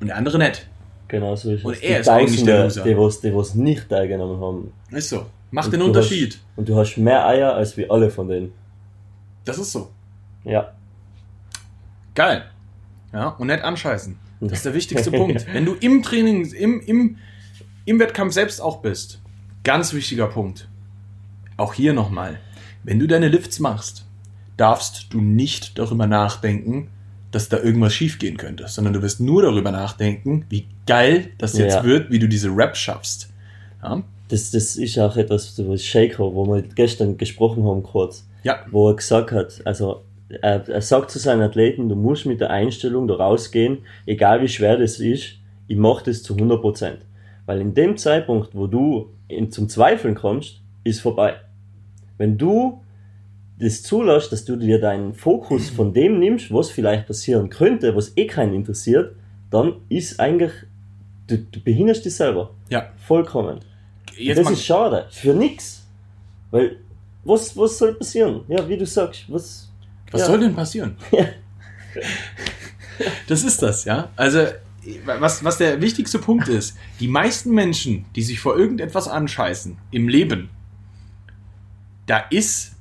und 0.00 0.06
der 0.08 0.16
andere 0.16 0.38
nicht. 0.38 0.66
Genau 1.08 1.36
so 1.36 1.50
ist 1.52 1.60
es. 1.60 1.64
Und 1.64 1.82
er 1.82 1.94
die 1.96 2.00
ist 2.00 2.08
eigentlich 2.08 2.44
der 2.44 2.64
Loser. 2.64 2.82
die, 2.84 2.96
was, 2.96 3.20
die 3.20 3.34
was 3.34 3.54
nicht 3.54 3.88
teilgenommen 3.88 4.40
haben. 4.40 4.72
Ist 4.90 5.08
so. 5.10 5.26
Macht 5.50 5.66
Und 5.66 5.72
den 5.72 5.82
Unterschied. 5.82 6.34
Hast, 6.34 6.42
und 6.58 6.68
du 6.68 6.76
hast 6.76 6.96
mehr 6.98 7.26
Eier 7.26 7.54
als 7.54 7.76
wir 7.76 7.90
alle 7.90 8.10
von 8.10 8.28
denen. 8.28 8.52
Das 9.48 9.58
ist 9.58 9.72
so. 9.72 9.90
Ja. 10.44 10.72
Geil. 12.14 12.44
Ja, 13.12 13.28
und 13.28 13.46
nicht 13.46 13.62
anscheißen. 13.62 14.16
Das 14.40 14.52
ist 14.52 14.66
der 14.66 14.74
wichtigste 14.74 15.10
Punkt. 15.12 15.46
Wenn 15.52 15.64
du 15.64 15.74
im 15.74 16.02
Training, 16.02 16.44
im, 16.52 16.80
im, 16.80 17.16
im 17.84 17.98
Wettkampf 17.98 18.34
selbst 18.34 18.60
auch 18.60 18.82
bist, 18.82 19.20
ganz 19.64 19.92
wichtiger 19.94 20.26
Punkt. 20.26 20.68
Auch 21.56 21.74
hier 21.74 21.92
nochmal. 21.92 22.38
Wenn 22.84 22.98
du 22.98 23.06
deine 23.06 23.28
Lifts 23.28 23.58
machst, 23.60 24.06
darfst 24.56 25.06
du 25.10 25.20
nicht 25.20 25.78
darüber 25.78 26.06
nachdenken, 26.06 26.88
dass 27.30 27.48
da 27.48 27.58
irgendwas 27.58 27.92
schiefgehen 27.94 28.36
könnte, 28.36 28.68
sondern 28.68 28.94
du 28.94 29.02
wirst 29.02 29.20
nur 29.20 29.42
darüber 29.42 29.70
nachdenken, 29.70 30.46
wie 30.48 30.66
geil 30.86 31.30
das 31.38 31.58
jetzt 31.58 31.74
Ja. 31.76 31.84
wird, 31.84 32.10
wie 32.10 32.18
du 32.18 32.28
diese 32.28 32.48
Rap 32.48 32.76
schaffst. 32.76 33.28
Ja, 33.82 34.02
Das, 34.28 34.50
das 34.50 34.76
ist 34.76 34.98
auch 34.98 35.16
etwas, 35.16 35.58
was 35.66 35.84
Shaker, 35.84 36.34
wo 36.34 36.46
wir 36.46 36.62
gestern 36.62 37.16
gesprochen 37.16 37.64
haben 37.64 37.82
kurz. 37.82 38.26
Ja 38.42 38.64
wo 38.70 38.90
er 38.90 38.96
gesagt 38.96 39.32
hat, 39.32 39.60
also 39.64 40.02
er, 40.28 40.68
er 40.68 40.82
sagt 40.82 41.10
zu 41.10 41.18
seinen 41.18 41.42
Athleten, 41.42 41.88
du 41.88 41.94
musst 41.94 42.26
mit 42.26 42.40
der 42.40 42.50
Einstellung 42.50 43.08
da 43.08 43.14
rausgehen, 43.14 43.78
egal 44.06 44.42
wie 44.42 44.48
schwer 44.48 44.76
das 44.76 45.00
ist, 45.00 45.36
ich 45.66 45.76
mache 45.76 46.04
das 46.04 46.22
zu 46.22 46.34
100%. 46.34 46.98
Weil 47.46 47.60
in 47.60 47.74
dem 47.74 47.96
Zeitpunkt, 47.96 48.54
wo 48.54 48.66
du 48.66 49.10
in, 49.28 49.50
zum 49.50 49.68
Zweifeln 49.68 50.14
kommst, 50.14 50.60
ist 50.84 51.00
vorbei. 51.00 51.36
Wenn 52.18 52.36
du 52.36 52.82
das 53.58 53.82
zulässt, 53.82 54.32
dass 54.32 54.44
du 54.44 54.56
dir 54.56 54.80
deinen 54.80 55.14
Fokus 55.14 55.70
von 55.76 55.92
dem 55.92 56.18
nimmst, 56.18 56.52
was 56.52 56.70
vielleicht 56.70 57.06
passieren 57.06 57.48
könnte, 57.48 57.96
was 57.96 58.16
eh 58.16 58.26
keinen 58.26 58.54
interessiert, 58.54 59.14
dann 59.50 59.76
ist 59.88 60.20
eigentlich, 60.20 60.52
du, 61.26 61.38
du 61.38 61.60
behinderst 61.60 62.04
dich 62.04 62.14
selber. 62.14 62.50
ja. 62.68 62.90
Vollkommen. 63.06 63.60
Jetzt 64.16 64.38
das 64.38 64.44
mal, 64.44 64.52
ist 64.52 64.64
schade. 64.64 65.06
Für 65.10 65.32
nix. 65.32 65.86
Weil, 66.50 66.76
was, 67.28 67.56
was 67.56 67.78
soll 67.78 67.94
passieren? 67.94 68.42
Ja, 68.48 68.68
wie 68.68 68.76
du 68.76 68.86
sagst, 68.86 69.24
was. 69.28 69.70
Was 70.10 70.22
ja. 70.22 70.26
soll 70.26 70.40
denn 70.40 70.54
passieren? 70.54 70.96
Ja. 71.12 71.26
Das 73.28 73.44
ist 73.44 73.62
das, 73.62 73.84
ja. 73.84 74.10
Also, 74.16 74.46
was, 75.04 75.44
was 75.44 75.58
der 75.58 75.80
wichtigste 75.80 76.18
Punkt 76.18 76.48
ist, 76.48 76.76
die 76.98 77.06
meisten 77.06 77.52
Menschen, 77.52 78.06
die 78.16 78.22
sich 78.22 78.40
vor 78.40 78.56
irgendetwas 78.56 79.06
anscheißen 79.06 79.78
im 79.92 80.08
Leben, 80.08 80.50
da 82.06 82.18
ist 82.30 82.72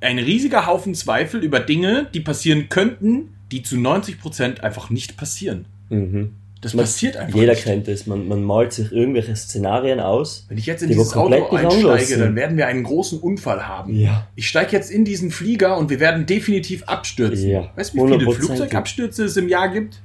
ein 0.00 0.18
riesiger 0.18 0.66
Haufen 0.66 0.94
Zweifel 0.94 1.42
über 1.42 1.60
Dinge, 1.60 2.08
die 2.14 2.20
passieren 2.20 2.70
könnten, 2.70 3.36
die 3.52 3.62
zu 3.62 3.76
90% 3.76 4.60
einfach 4.60 4.88
nicht 4.88 5.16
passieren. 5.16 5.66
Mhm. 5.90 6.34
Das 6.62 6.72
Man- 6.74 6.84
passiert 6.84 7.16
einfach 7.18 7.38
Jeder 7.38 7.52
nicht. 7.52 7.64
kennt 7.64 7.86
es. 7.86 8.06
Man, 8.06 8.26
man 8.28 8.42
malt 8.42 8.72
sich 8.72 8.90
irgendwelche 8.90 9.36
Szenarien 9.36 10.00
aus. 10.00 10.46
Wenn 10.48 10.56
ich 10.56 10.64
jetzt 10.66 10.82
in 10.82 10.88
Die 10.88 10.94
dieses 10.94 11.14
Auto 11.14 11.54
einsteige, 11.54 12.16
dann 12.18 12.34
werden 12.34 12.56
wir 12.56 12.66
einen 12.66 12.82
großen 12.82 13.18
Unfall 13.20 13.68
haben. 13.68 13.94
Ja. 13.94 14.26
Ich 14.36 14.48
steige 14.48 14.72
jetzt 14.72 14.90
in 14.90 15.04
diesen 15.04 15.30
Flieger 15.30 15.76
und 15.76 15.90
wir 15.90 16.00
werden 16.00 16.24
definitiv 16.24 16.84
abstürzen. 16.84 17.48
Ja, 17.50 17.70
Weißt 17.76 17.92
du, 17.94 17.98
wie 18.06 18.12
viele 18.12 18.24
100%. 18.24 18.32
Flugzeugabstürze 18.34 19.24
es 19.24 19.36
im 19.36 19.48
Jahr 19.48 19.68
gibt? 19.68 20.00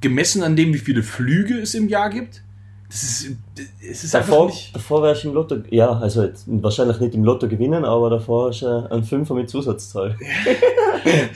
Gemessen 0.00 0.42
an 0.42 0.56
dem, 0.56 0.74
wie 0.74 0.78
viele 0.78 1.02
Flüge 1.02 1.54
es 1.58 1.74
im 1.74 1.88
Jahr 1.88 2.10
gibt? 2.10 2.42
Das 2.88 3.02
ist, 3.02 3.30
es 3.90 4.04
ist 4.04 4.14
Davor, 4.14 4.46
nicht. 4.46 4.74
davor 4.74 5.02
wärst 5.02 5.24
du 5.24 5.28
im 5.28 5.34
Lotto, 5.34 5.56
ja, 5.70 5.90
also 5.98 6.22
jetzt 6.22 6.44
wahrscheinlich 6.46 7.00
nicht 7.00 7.14
im 7.14 7.24
Lotto 7.24 7.48
gewinnen, 7.48 7.84
aber 7.84 8.10
davor 8.10 8.48
hast 8.50 8.62
du 8.62 8.66
äh, 8.66 8.92
einen 8.92 9.02
Fünfer 9.04 9.34
mit 9.34 9.48
Zusatzzahl. 9.50 10.16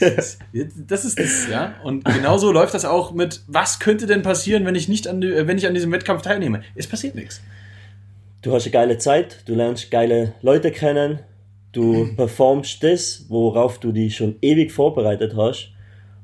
Das 0.01 0.39
ist 0.53 0.73
das, 0.89 1.05
ist 1.05 1.19
das, 1.19 1.49
ja. 1.49 1.75
Und 1.85 2.05
genauso 2.05 2.51
läuft 2.53 2.75
das 2.75 2.85
auch 2.85 3.13
mit, 3.13 3.43
was 3.47 3.79
könnte 3.79 4.07
denn 4.07 4.23
passieren, 4.23 4.65
wenn 4.65 4.75
ich 4.75 4.89
nicht 4.89 5.07
an, 5.07 5.21
die- 5.21 5.47
wenn 5.47 5.59
ich 5.59 5.67
an 5.67 5.75
diesem 5.75 5.93
Wettkampf 5.93 6.23
teilnehme? 6.23 6.63
Es 6.75 6.89
passiert 6.89 7.15
nichts. 7.15 7.41
Du 8.43 8.53
hast 8.53 8.65
eine 8.65 8.73
geile 8.73 8.99
Zeit, 8.99 9.43
du 9.47 9.55
lernst 9.55 9.91
geile 9.93 10.35
Leute 10.43 10.73
kennen, 10.73 11.21
du 11.73 12.09
performst 12.17 12.83
das, 12.83 13.27
worauf 13.29 13.79
du 13.79 13.93
dich 13.93 14.17
schon 14.17 14.37
ewig 14.41 14.73
vorbereitet 14.73 15.35
hast. 15.37 15.71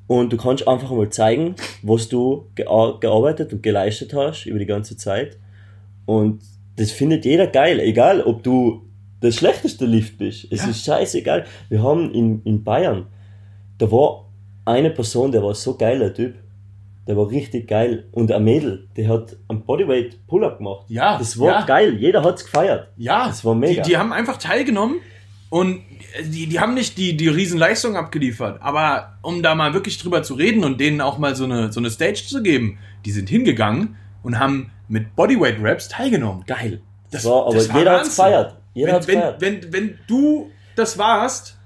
Und 0.07 0.33
du 0.33 0.37
kannst 0.37 0.67
einfach 0.69 0.91
mal 0.91 1.09
zeigen, 1.11 1.57
was 1.83 2.09
du 2.09 2.47
gea- 2.57 2.99
gearbeitet 3.01 3.53
und 3.53 3.63
geleistet 3.63 4.15
hast 4.15 4.47
über 4.47 4.59
die 4.59 4.67
ganze 4.67 4.97
Zeit. 4.97 5.37
Und 6.05 6.43
das 6.77 6.93
findet 6.93 7.25
jeder 7.25 7.47
geil, 7.49 7.81
egal 7.81 8.23
ob 8.23 8.43
du 8.43 8.83
der 9.23 9.33
schlechteste 9.33 9.87
Lift 9.87 10.19
bist. 10.19 10.47
Es 10.51 10.63
Ja. 10.63 10.71
ist 10.71 10.85
scheißegal. 10.85 11.45
Wir 11.69 11.83
haben 11.83 12.13
in, 12.13 12.43
in 12.45 12.63
Bayern, 12.63 13.07
da 13.79 13.91
war 13.91 14.27
eine 14.65 14.91
Person, 14.91 15.33
der 15.33 15.43
war 15.43 15.55
so 15.55 15.77
geiler 15.77 16.13
Typ. 16.15 16.35
Der 17.09 17.17
war 17.17 17.31
richtig 17.31 17.69
geil. 17.69 18.05
Und 18.13 18.31
ein 18.33 18.43
Mädel, 18.45 18.89
die 18.97 19.09
hat 19.09 19.37
einen 19.49 19.63
Bodyweight 19.65 20.27
Pull-Up 20.27 20.59
gemacht. 20.59 20.87
Ja, 20.89 21.19
Das 21.19 21.39
war 21.39 21.61
ja. 21.61 21.65
geil. 21.65 21.97
Jeder 21.99 22.23
hat's 22.25 22.45
gefeiert. 22.45 22.89
Ja, 22.97 23.27
Das 23.29 23.45
war 23.45 23.55
mega. 23.55 23.83
Die, 23.83 23.91
die 23.91 23.97
haben 23.97 24.13
einfach 24.13 24.37
teilgenommen 24.39 24.97
und 25.49 25.83
die, 26.23 26.47
die 26.47 26.61
haben 26.61 26.75
nicht 26.75 26.99
die, 26.99 27.17
die 27.17 27.29
Riesenleistung 27.29 27.97
abgeliefert. 27.97 28.61
Aber 28.63 29.19
um 29.23 29.43
da 29.43 29.55
mal 29.55 29.75
wirklich 29.75 29.99
drüber 29.99 30.23
zu 30.23 30.35
reden 30.35 30.65
und 30.65 30.81
denen 30.81 31.01
auch 31.01 31.19
mal 31.19 31.37
so 31.37 31.45
eine, 31.45 31.73
so 31.73 31.81
eine 31.81 31.91
Stage 31.91 32.25
zu 32.27 32.43
geben, 32.43 32.79
die 33.05 33.13
sind 33.13 33.29
hingegangen 33.29 33.97
und 34.23 34.39
haben 34.39 34.73
mit 34.89 35.15
Bodyweight 35.15 35.59
Raps 35.61 35.89
teilgenommen. 35.89 36.45
Geil. 36.47 36.81
Das, 37.11 37.25
war, 37.25 37.47
aber 37.47 37.55
das 37.55 37.69
war 37.69 37.79
jeder 37.79 37.93
hat's 37.93 38.09
gefeiert. 38.09 38.57
Jeder 38.75 38.89
Wenn, 38.89 38.95
hat's 38.95 39.07
wenn, 39.07 39.15
gefeiert. 39.15 39.41
wenn, 39.41 39.73
wenn 39.73 39.99
du 40.07 40.51
das 40.75 40.99
warst, 40.99 41.57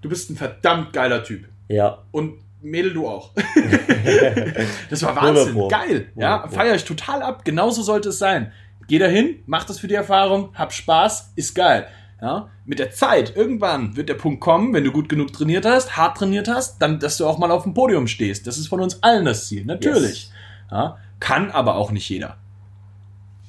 du 0.00 0.08
bist 0.08 0.30
ein 0.30 0.36
verdammt 0.36 0.92
geiler 0.92 1.22
Typ. 1.22 1.48
Ja. 1.68 1.98
Und 2.10 2.42
Mädel, 2.60 2.92
du 2.92 3.08
auch. 3.08 3.30
das 4.90 5.02
war 5.02 5.16
Wahnsinn. 5.16 5.48
100 5.48 5.52
Pro. 5.52 5.68
Geil. 5.68 6.08
Ja, 6.16 6.36
100 6.36 6.50
Pro. 6.50 6.58
feiere 6.58 6.74
ich 6.74 6.84
total 6.84 7.22
ab. 7.22 7.44
Genauso 7.44 7.82
sollte 7.82 8.10
es 8.10 8.18
sein. 8.18 8.52
Geh 8.88 8.98
dahin, 8.98 9.42
mach 9.46 9.64
das 9.64 9.78
für 9.78 9.88
die 9.88 9.94
Erfahrung, 9.94 10.50
hab 10.54 10.72
Spaß, 10.72 11.32
ist 11.36 11.54
geil. 11.54 11.86
Ja, 12.22 12.50
mit 12.64 12.78
der 12.78 12.92
Zeit, 12.92 13.34
irgendwann 13.34 13.96
wird 13.96 14.08
der 14.08 14.14
Punkt 14.14 14.40
kommen, 14.40 14.72
wenn 14.72 14.84
du 14.84 14.92
gut 14.92 15.08
genug 15.08 15.32
trainiert 15.32 15.66
hast, 15.66 15.96
hart 15.96 16.18
trainiert 16.18 16.46
hast, 16.46 16.80
dann, 16.80 17.00
dass 17.00 17.16
du 17.16 17.26
auch 17.26 17.36
mal 17.36 17.50
auf 17.50 17.64
dem 17.64 17.74
Podium 17.74 18.06
stehst. 18.06 18.46
Das 18.46 18.58
ist 18.58 18.68
von 18.68 18.78
uns 18.78 19.02
allen 19.02 19.24
das 19.24 19.48
Ziel, 19.48 19.64
natürlich. 19.64 20.30
Ja, 20.70 20.98
kann 21.18 21.50
aber 21.50 21.74
auch 21.74 21.90
nicht 21.90 22.08
jeder. 22.08 22.36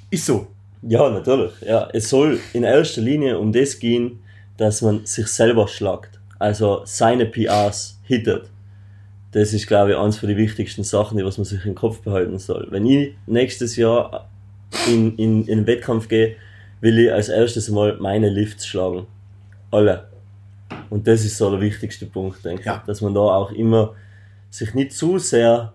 Ist 0.10 0.26
so. 0.26 0.48
Ja, 0.82 1.08
natürlich. 1.12 1.54
Ja, 1.62 1.88
es 1.94 2.10
soll 2.10 2.40
in 2.54 2.64
erster 2.64 3.02
Linie 3.02 3.38
um 3.38 3.54
das 3.54 3.78
gehen, 3.78 4.20
dass 4.58 4.82
man 4.82 5.06
sich 5.06 5.28
selber 5.28 5.68
schlagt. 5.68 6.20
Also 6.40 6.82
seine 6.86 7.28
PRs 7.28 8.00
hittet. 8.02 8.50
Das 9.34 9.54
ist, 9.54 9.68
glaube 9.68 9.92
ich, 9.92 9.98
eines 9.98 10.18
von 10.18 10.30
den 10.30 10.38
wichtigsten 10.38 10.84
Sachen, 10.84 11.18
die 11.18 11.24
was 11.24 11.38
man 11.38 11.46
sich 11.46 11.64
im 11.66 11.76
Kopf 11.76 12.02
behalten 12.02 12.40
soll. 12.40 12.68
Wenn 12.72 12.88
ich 12.88 13.16
nächstes 13.28 13.76
Jahr 13.76 14.30
in, 14.88 15.16
in, 15.18 15.48
in 15.48 15.60
den 15.60 15.68
Wettkampf 15.68 16.08
gehe, 16.08 16.38
will 16.84 17.00
ich 17.00 17.12
als 17.14 17.30
erstes 17.30 17.70
mal 17.70 17.96
meine 18.00 18.30
Lifts 18.30 18.68
schlagen. 18.68 19.08
Alle. 19.72 20.10
Und 20.90 21.08
das 21.08 21.24
ist 21.24 21.38
so 21.38 21.50
der 21.50 21.62
wichtigste 21.62 22.06
Punkt, 22.06 22.44
denke 22.44 22.66
Ja. 22.66 22.76
ich. 22.78 22.82
Dass 22.86 23.00
man 23.00 23.14
da 23.14 23.22
auch 23.22 23.52
immer 23.52 23.94
sich 24.50 24.74
nicht 24.74 24.92
zu 24.92 25.18
sehr 25.18 25.74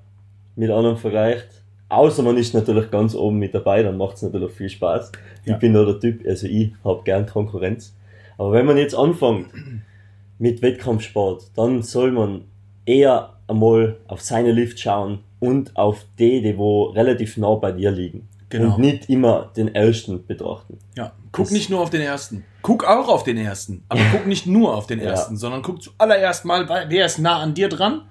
mit 0.54 0.70
anderen 0.70 0.98
vergleicht. 0.98 1.48
Außer 1.88 2.22
man 2.22 2.36
ist 2.36 2.52
natürlich 2.52 2.90
ganz 2.90 3.14
oben 3.14 3.38
mit 3.38 3.54
dabei, 3.54 3.82
dann 3.82 3.96
macht 3.96 4.16
es 4.16 4.22
natürlich 4.22 4.52
viel 4.52 4.68
Spaß. 4.68 5.10
Ja. 5.46 5.54
Ich 5.54 5.58
bin 5.60 5.72
da 5.72 5.84
der 5.86 5.98
Typ, 5.98 6.26
also 6.26 6.46
ich 6.46 6.72
habe 6.84 7.02
gern 7.04 7.24
Konkurrenz. 7.24 7.96
Aber 8.36 8.52
wenn 8.52 8.66
man 8.66 8.76
jetzt 8.76 8.94
anfängt 8.94 9.46
mit 10.38 10.60
Wettkampfsport, 10.60 11.44
dann 11.56 11.82
soll 11.82 12.12
man 12.12 12.42
eher 12.84 13.32
einmal 13.46 13.96
auf 14.08 14.20
seine 14.20 14.52
Lift 14.52 14.78
schauen 14.78 15.20
und 15.40 15.74
auf 15.74 16.04
die, 16.18 16.42
die 16.42 16.58
wo 16.58 16.84
relativ 16.90 17.38
nah 17.38 17.54
bei 17.54 17.72
dir 17.72 17.90
liegen. 17.90 18.28
Genau. 18.50 18.76
Und 18.76 18.80
nicht 18.80 19.10
immer 19.10 19.50
den 19.56 19.74
ersten 19.74 20.26
betrachten. 20.26 20.78
Ja, 20.96 21.12
guck 21.32 21.46
Das- 21.46 21.52
nicht 21.52 21.68
nur 21.70 21.80
auf 21.80 21.90
den 21.90 22.00
ersten. 22.00 22.44
Guck 22.62 22.84
auch 22.84 23.08
auf 23.08 23.22
den 23.24 23.36
ersten. 23.36 23.84
Aber 23.88 24.00
guck 24.12 24.26
nicht 24.26 24.46
nur 24.46 24.74
auf 24.74 24.86
den 24.86 25.00
Ja. 25.00 25.06
ersten, 25.10 25.36
sondern 25.36 25.62
guck 25.62 25.82
zuallererst 25.82 26.44
mal, 26.44 26.66
wer 26.88 27.06
ist 27.06 27.18
nah 27.18 27.38
an 27.40 27.54
dir 27.54 27.68
dran. 27.68 28.02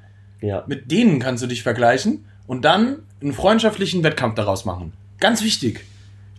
Ja. 0.41 0.63
Mit 0.67 0.91
denen 0.91 1.20
kannst 1.20 1.41
du 1.44 1.48
dich 1.48 1.63
vergleichen 1.63 2.25
und 2.46 2.63
dann 2.65 2.98
einen 3.22 3.34
freundschaftlichen 3.34 4.03
Wettkampf 4.03 4.36
daraus 4.36 4.63
machen. 4.65 4.94
Ganz 5.20 5.44
wichtig. 5.44 5.84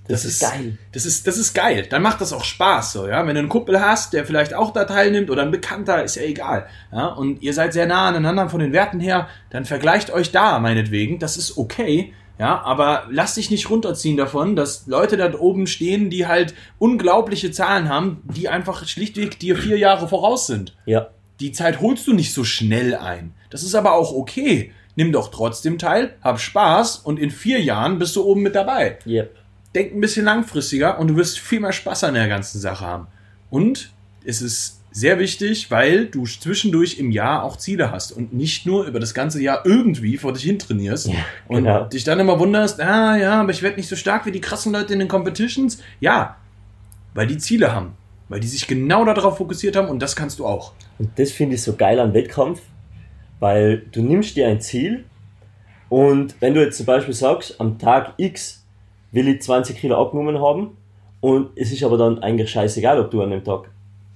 Das, 0.07 0.25
ist 0.25 0.41
geil. 0.41 0.79
Das 0.93 1.05
ist, 1.05 1.27
das 1.27 1.37
ist 1.37 1.53
geil. 1.53 1.87
Dann 1.91 2.01
macht 2.01 2.23
das 2.23 2.33
auch 2.33 2.45
Spaß, 2.45 2.93
so, 2.95 3.07
ja. 3.09 3.27
Wenn 3.27 3.35
du 3.35 3.41
einen 3.41 3.51
Kumpel 3.51 3.79
hast, 3.79 4.15
der 4.15 4.25
vielleicht 4.25 4.55
auch 4.55 4.73
da 4.73 4.85
teilnimmt 4.85 5.29
oder 5.31 5.43
ein 5.43 5.51
Bekannter, 5.51 6.03
ist 6.03 6.15
ja 6.17 6.23
egal. 6.23 6.67
Ja, 6.91 7.09
und 7.09 7.43
ihr 7.43 7.53
seid 7.53 7.75
sehr 7.75 7.85
nah 7.87 8.09
aneinander 8.09 8.49
von 8.49 8.61
den 8.61 8.73
Werten 8.73 9.01
her, 9.01 9.29
dann 9.51 9.67
vergleicht 9.67 10.11
euch 10.11 10.31
da, 10.33 10.61
meinetwegen. 10.61 11.19
Das 11.19 11.37
ist 11.37 11.59
okay. 11.59 12.15
Ja, 12.39 12.63
aber 12.63 13.05
lass 13.11 13.35
dich 13.35 13.51
nicht 13.51 13.69
runterziehen 13.69 14.17
davon, 14.17 14.55
dass 14.55 14.87
Leute 14.87 15.17
da 15.17 15.33
oben 15.39 15.67
stehen, 15.67 16.09
die 16.09 16.27
halt 16.27 16.55
unglaubliche 16.79 17.51
Zahlen 17.51 17.89
haben, 17.89 18.23
die 18.25 18.49
einfach 18.49 18.87
schlichtweg 18.87 19.39
dir 19.41 19.57
vier 19.57 19.77
Jahre 19.79 20.09
voraus 20.09 20.47
sind. 20.47 20.77
Ja. 20.87 21.09
Die 21.41 21.53
Zeit 21.53 21.81
holst 21.81 22.07
du 22.07 22.13
nicht 22.13 22.33
so 22.33 22.45
schnell 22.45 22.95
ein. 22.95 23.33
Das 23.51 23.63
ist 23.63 23.75
aber 23.75 23.95
auch 23.95 24.13
okay. 24.13 24.73
Nimm 24.95 25.13
doch 25.13 25.31
trotzdem 25.31 25.79
teil, 25.79 26.15
hab 26.23 26.41
Spaß 26.41 26.97
und 26.99 27.19
in 27.19 27.31
vier 27.31 27.61
Jahren 27.61 27.99
bist 27.99 28.17
du 28.17 28.25
oben 28.25 28.43
mit 28.43 28.57
dabei 28.57 28.99
Yep. 29.07 29.35
denk 29.75 29.95
ein 29.95 30.01
bisschen 30.01 30.25
langfristiger 30.25 30.99
und 30.99 31.09
du 31.09 31.17
wirst 31.17 31.39
viel 31.39 31.61
mehr 31.61 31.73
Spaß 31.73 32.05
an 32.05 32.15
der 32.15 32.27
ganzen 32.27 32.59
Sache 32.61 32.85
haben. 32.85 33.07
Und 33.51 33.91
es 34.25 34.43
ist 34.43 34.78
sehr 34.91 35.19
wichtig, 35.19 35.71
weil 35.71 36.07
du 36.07 36.25
zwischendurch 36.25 36.99
im 36.99 37.11
Jahr 37.11 37.45
auch 37.45 37.57
Ziele 37.57 37.91
hast 37.91 38.13
und 38.13 38.33
nicht 38.33 38.67
nur 38.67 38.87
über 38.87 39.01
das 39.01 39.15
ganze 39.15 39.41
Jahr 39.43 39.65
irgendwie 39.65 40.17
vor 40.17 40.33
dich 40.33 40.43
hin 40.43 40.59
trainierst 40.59 41.09
Ja, 41.09 41.15
und 41.47 41.65
genau. 41.65 41.85
dich 41.85 42.05
dann 42.05 42.19
immer 42.21 42.39
wunderst, 42.39 42.81
ah 42.81 43.17
ja, 43.17 43.41
aber 43.41 43.51
ich 43.51 43.63
werde 43.63 43.77
nicht 43.77 43.89
so 43.89 43.97
stark 43.97 44.27
wie 44.27 44.33
die 44.33 44.41
krassen 44.41 44.73
Leute 44.73 44.93
in 44.93 44.99
den 44.99 45.09
Competitions. 45.09 45.83
Ja, 46.01 46.37
weil 47.15 47.27
die 47.27 47.39
Ziele 47.39 47.75
haben, 47.75 47.93
weil 48.29 48.41
die 48.41 48.47
sich 48.47 48.67
genau 48.67 49.05
darauf 49.05 49.37
fokussiert 49.39 49.77
haben 49.77 49.89
und 49.89 50.01
das 50.01 50.17
kannst 50.17 50.39
du 50.39 50.47
auch. 50.47 50.73
Und 50.99 51.11
das 51.17 51.33
finde 51.33 51.57
ich 51.57 51.63
so 51.63 51.75
geil 51.75 52.01
am 52.01 52.15
Wettkampf, 52.15 52.61
weil 53.41 53.83
du 53.93 54.03
nimmst 54.03 54.37
dir 54.37 54.49
ein 54.49 54.61
Ziel 54.61 55.05
und 55.89 56.35
wenn 56.41 56.55
du 56.55 56.63
jetzt 56.63 56.77
zum 56.77 56.87
Beispiel 56.87 57.15
sagst, 57.15 57.61
am 57.61 57.79
Tag 57.79 58.15
X 58.17 58.65
will 59.13 59.29
ich 59.29 59.43
20 59.43 59.77
Kilo 59.79 60.01
abgenommen 60.01 60.41
haben 60.41 60.77
und 61.21 61.51
es 61.57 61.73
ist 61.73 61.83
aber 61.83 61.97
dann 61.97 62.23
eigentlich 62.23 62.51
scheißegal, 62.51 63.01
ob 63.01 63.11
du 63.11 63.23
an 63.23 63.31
dem 63.31 63.45
Tag 63.45 63.71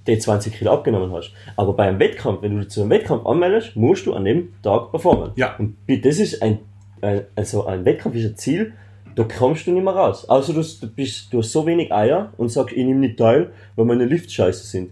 die 0.07 0.17
20 0.17 0.53
Kilo 0.53 0.73
abgenommen 0.73 1.11
hast. 1.13 1.33
Aber 1.55 1.73
bei 1.73 1.87
einem 1.87 1.99
Wettkampf, 1.99 2.41
wenn 2.41 2.55
du 2.55 2.61
dich 2.61 2.69
zu 2.69 2.81
einem 2.81 2.89
Wettkampf 2.89 3.25
anmeldest, 3.25 3.75
musst 3.75 4.05
du 4.05 4.13
an 4.13 4.25
dem 4.25 4.53
Tag 4.61 4.91
performen. 4.91 5.31
Ja. 5.35 5.55
Und 5.57 5.75
das 5.87 6.19
ist 6.19 6.41
ein, 6.41 6.59
ein 7.01 7.21
also 7.35 7.65
ein 7.65 7.85
Wettkampf 7.85 8.15
ist 8.15 8.25
ein 8.25 8.37
Ziel, 8.37 8.73
da 9.15 9.23
kommst 9.23 9.67
du 9.67 9.71
nicht 9.71 9.83
mehr 9.83 9.93
raus. 9.93 10.27
Außer 10.27 10.53
du, 10.53 10.61
du, 10.61 10.87
bist, 10.87 11.31
du 11.31 11.39
hast 11.39 11.51
so 11.51 11.65
wenig 11.65 11.93
Eier 11.93 12.33
und 12.37 12.49
sagst, 12.49 12.75
ich 12.75 12.83
nehme 12.83 12.99
nicht 12.99 13.17
teil, 13.17 13.51
weil 13.75 13.85
meine 13.85 14.05
Lifts 14.05 14.33
scheiße 14.33 14.65
sind. 14.65 14.91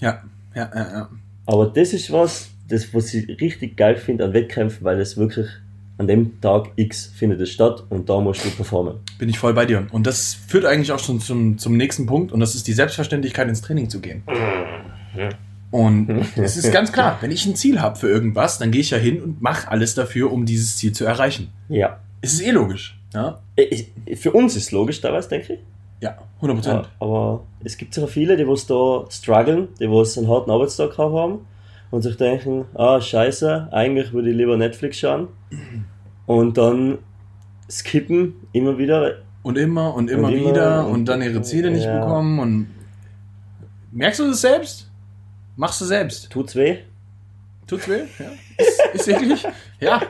Ja, 0.00 0.22
ja, 0.54 0.70
ja, 0.74 0.92
ja. 0.92 1.08
Aber 1.46 1.66
das 1.66 1.92
ist 1.92 2.12
was, 2.12 2.50
das, 2.68 2.92
was 2.92 3.14
ich 3.14 3.40
richtig 3.40 3.76
geil 3.76 3.96
finde 3.96 4.24
an 4.24 4.34
Wettkämpfen, 4.34 4.84
weil 4.84 5.00
es 5.00 5.16
wirklich 5.16 5.48
an 5.98 6.06
dem 6.06 6.40
Tag 6.40 6.68
X 6.76 7.06
findet 7.14 7.40
es 7.40 7.50
statt 7.50 7.84
und 7.90 8.08
da 8.08 8.20
musst 8.20 8.44
du 8.44 8.50
performen. 8.50 8.94
Bin 9.18 9.28
ich 9.28 9.38
voll 9.38 9.52
bei 9.52 9.66
dir. 9.66 9.86
Und 9.92 10.06
das 10.06 10.34
führt 10.34 10.64
eigentlich 10.64 10.92
auch 10.92 10.98
schon 11.00 11.20
zum, 11.20 11.58
zum 11.58 11.76
nächsten 11.76 12.06
Punkt 12.06 12.32
und 12.32 12.40
das 12.40 12.54
ist 12.54 12.66
die 12.68 12.72
Selbstverständlichkeit 12.72 13.48
ins 13.48 13.60
Training 13.60 13.90
zu 13.90 14.00
gehen. 14.00 14.22
Und 15.70 16.08
es 16.36 16.56
ist 16.56 16.72
ganz 16.72 16.92
klar, 16.92 17.18
wenn 17.20 17.30
ich 17.30 17.44
ein 17.46 17.54
Ziel 17.54 17.80
habe 17.80 17.96
für 17.96 18.08
irgendwas, 18.08 18.58
dann 18.58 18.70
gehe 18.70 18.80
ich 18.80 18.90
ja 18.90 18.96
hin 18.98 19.20
und 19.22 19.42
mache 19.42 19.70
alles 19.70 19.94
dafür, 19.94 20.32
um 20.32 20.46
dieses 20.46 20.76
Ziel 20.76 20.92
zu 20.92 21.04
erreichen. 21.04 21.48
Ja. 21.68 21.98
Es 22.22 22.32
ist 22.32 22.40
eh 22.40 22.50
logisch. 22.52 22.98
Ja, 23.14 23.40
Ich- 23.56 23.88
Für 24.16 24.32
uns 24.32 24.54
ist 24.56 24.64
es 24.64 24.72
logisch 24.72 25.00
teilweise, 25.00 25.28
denke 25.28 25.54
ich. 25.54 25.58
ja 26.00 26.16
100 26.36 26.56
Prozent. 26.56 26.84
Ja, 26.84 26.90
aber 27.00 27.44
es 27.64 27.76
gibt 27.76 27.92
sicher 27.94 28.06
viele, 28.08 28.36
die 28.36 28.46
was 28.46 28.66
da 28.66 29.04
strugglen, 29.10 29.68
die 29.80 29.90
was 29.90 30.16
einen 30.16 30.28
harten 30.28 30.50
Arbeitstag 30.50 30.96
haben 30.98 31.40
und 31.90 32.02
sich 32.02 32.16
denken, 32.16 32.64
ah, 32.74 33.00
scheiße, 33.00 33.68
eigentlich 33.72 34.12
würde 34.12 34.30
ich 34.30 34.36
lieber 34.36 34.56
Netflix 34.56 34.98
schauen. 34.98 35.28
Und 36.28 36.58
dann 36.58 36.98
skippen 37.70 38.34
immer 38.52 38.78
wieder. 38.78 39.22
Und 39.42 39.56
immer 39.56 39.94
und 39.94 40.10
immer 40.10 40.28
Und 40.28 40.34
immer 40.34 40.50
wieder 40.50 40.86
und, 40.86 40.92
und- 40.92 41.04
dann 41.06 41.22
ihre 41.22 41.42
Ziele 41.42 41.70
nicht 41.70 41.84
ja. 41.86 42.00
bekommen. 42.00 42.38
Und 42.38 42.68
merkst 43.92 44.20
du 44.20 44.26
das 44.28 44.40
selbst? 44.42 44.90
Machst 45.56 45.80
du 45.80 45.84
selbst? 45.86 46.30
Tut's 46.30 46.54
weh? 46.54 46.78
Tut's 47.66 47.88
weh? 47.88 48.02
Ja. 48.18 48.26
Ist, 48.58 48.80
Ist 48.94 49.06
wirklich? 49.06 49.44
Ja, 49.80 50.02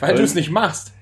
weil 0.00 0.14
du 0.16 0.22
es 0.22 0.34
nicht 0.34 0.50
machst. 0.50 0.92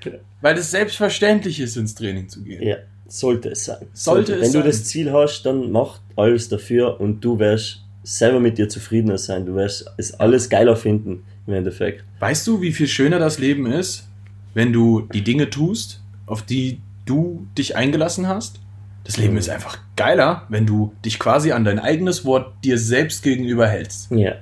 Weil 0.41 0.59
es 0.59 0.71
selbstverständlich 0.71 1.61
ist, 1.61 1.77
ins 1.77 1.95
Training 1.95 2.29
zu 2.29 2.43
gehen. 2.43 2.63
Ja, 2.63 2.77
sollte 3.07 3.51
es 3.51 3.65
sein. 3.65 3.87
Sollte 3.93 4.35
es 4.35 4.41
Wenn 4.43 4.51
sein. 4.53 4.63
du 4.63 4.67
das 4.69 4.85
Ziel 4.85 5.13
hast, 5.13 5.43
dann 5.45 5.71
mach 5.71 6.01
alles 6.17 6.49
dafür 6.49 7.01
und 7.01 7.21
du 7.25 7.39
wirst 7.39 7.83
selber 8.03 8.41
mit 8.41 8.59
dir 8.59 8.69
zufriedener 8.69 9.19
sein. 9.19 9.47
Du 9.47 9.55
wirst 9.55 9.87
es 9.97 10.15
alles 10.15 10.49
geiler 10.51 10.77
finden, 10.77 11.25
im 11.47 11.55
Endeffekt. 11.55 12.05
Weißt 12.21 12.47
du, 12.47 12.61
wie 12.61 12.73
viel 12.73 12.89
schöner 12.89 13.19
das 13.19 13.39
Leben 13.39 13.67
ist, 13.67 14.09
wenn 14.55 14.73
du 14.73 15.03
die 15.13 15.23
Dinge 15.23 15.51
tust, 15.51 16.01
auf 16.27 16.43
die 16.43 16.81
du 17.05 17.47
dich 17.59 17.77
eingelassen 17.77 18.29
hast? 18.29 18.61
Das 19.05 19.19
Leben 19.19 19.37
ist 19.37 19.51
einfach 19.51 19.79
geiler, 19.97 20.47
wenn 20.49 20.65
du 20.65 20.95
dich 21.05 21.19
quasi 21.19 21.53
an 21.53 21.65
dein 21.65 21.79
eigenes 21.79 22.25
Wort 22.25 22.55
dir 22.65 22.79
selbst 22.79 23.23
gegenüber 23.23 23.69
hältst. 23.69 24.11
Ja. 24.11 24.37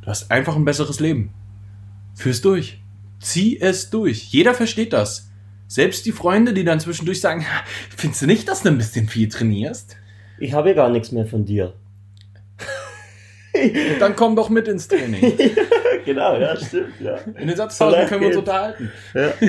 Du 0.00 0.06
hast 0.06 0.30
einfach 0.30 0.56
ein 0.56 0.64
besseres 0.64 0.98
Leben. 1.00 1.30
Führ's 2.14 2.40
durch. 2.40 2.80
Zieh 3.20 3.60
es 3.60 3.90
durch. 3.90 4.24
Jeder 4.32 4.54
versteht 4.54 4.94
das. 4.94 5.30
Selbst 5.66 6.06
die 6.06 6.12
Freunde, 6.12 6.54
die 6.54 6.64
dann 6.64 6.80
zwischendurch 6.80 7.20
sagen, 7.20 7.44
findest 7.94 8.22
du 8.22 8.26
nicht, 8.26 8.48
dass 8.48 8.62
du 8.62 8.70
ein 8.70 8.78
bisschen 8.78 9.08
viel 9.08 9.28
trainierst? 9.28 9.96
Ich 10.38 10.54
habe 10.54 10.70
ja 10.70 10.74
gar 10.74 10.88
nichts 10.88 11.12
mehr 11.12 11.26
von 11.26 11.44
dir. 11.44 11.74
Dann 13.98 14.16
komm 14.16 14.36
doch 14.36 14.48
mit 14.48 14.68
ins 14.68 14.88
Training. 14.88 15.20
genau, 16.08 16.36
ja, 16.38 16.56
stimmt, 16.56 17.00
ja. 17.00 17.16
In 17.38 17.48
den 17.48 17.56
Satzpausen 17.56 18.06
können 18.06 18.20
wir 18.22 18.28
uns 18.28 18.36
unterhalten. 18.36 18.90
ja. 19.14 19.32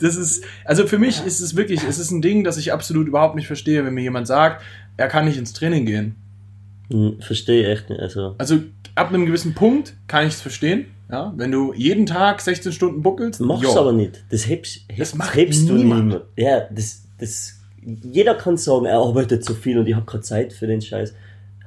Das 0.00 0.16
ist, 0.16 0.44
also 0.64 0.86
für 0.88 0.98
mich 0.98 1.24
ist 1.24 1.40
es 1.40 1.54
wirklich, 1.54 1.84
es 1.88 2.00
ist 2.00 2.10
ein 2.10 2.20
Ding, 2.20 2.42
das 2.42 2.56
ich 2.56 2.72
absolut 2.72 3.06
überhaupt 3.06 3.36
nicht 3.36 3.46
verstehe, 3.46 3.84
wenn 3.84 3.94
mir 3.94 4.02
jemand 4.02 4.26
sagt, 4.26 4.62
er 4.96 5.06
kann 5.06 5.24
nicht 5.24 5.38
ins 5.38 5.52
Training 5.52 5.86
gehen. 5.86 6.16
Hm, 6.90 7.20
Verstehe 7.20 7.62
ich 7.62 7.68
echt 7.68 7.90
nicht. 7.90 8.00
Also, 8.00 8.34
Also 8.38 8.58
ab 8.96 9.10
einem 9.10 9.24
gewissen 9.24 9.54
Punkt 9.54 9.94
kann 10.08 10.26
ich 10.26 10.34
es 10.34 10.40
verstehen. 10.40 10.86
Ja, 11.10 11.32
wenn 11.36 11.52
du 11.52 11.72
jeden 11.72 12.06
Tag 12.06 12.40
16 12.40 12.72
Stunden 12.72 13.02
buckelst, 13.02 13.40
mach's 13.40 13.62
jo. 13.62 13.78
aber 13.78 13.92
nicht. 13.92 14.24
Das 14.30 14.48
hebst, 14.48 14.80
Das 14.88 14.98
hebst, 14.98 15.16
macht 15.16 15.34
hebst 15.36 15.68
du 15.68 15.74
niemand. 15.74 16.20
Ja, 16.36 16.68
das, 16.70 17.04
das, 17.18 17.60
jeder 18.02 18.34
kann 18.34 18.56
sagen, 18.56 18.84
er 18.84 18.98
arbeitet 18.98 19.44
zu 19.44 19.54
viel 19.54 19.78
und 19.78 19.86
ich 19.86 19.94
habe 19.94 20.04
keine 20.06 20.22
Zeit 20.22 20.52
für 20.52 20.66
den 20.66 20.82
Scheiß. 20.82 21.14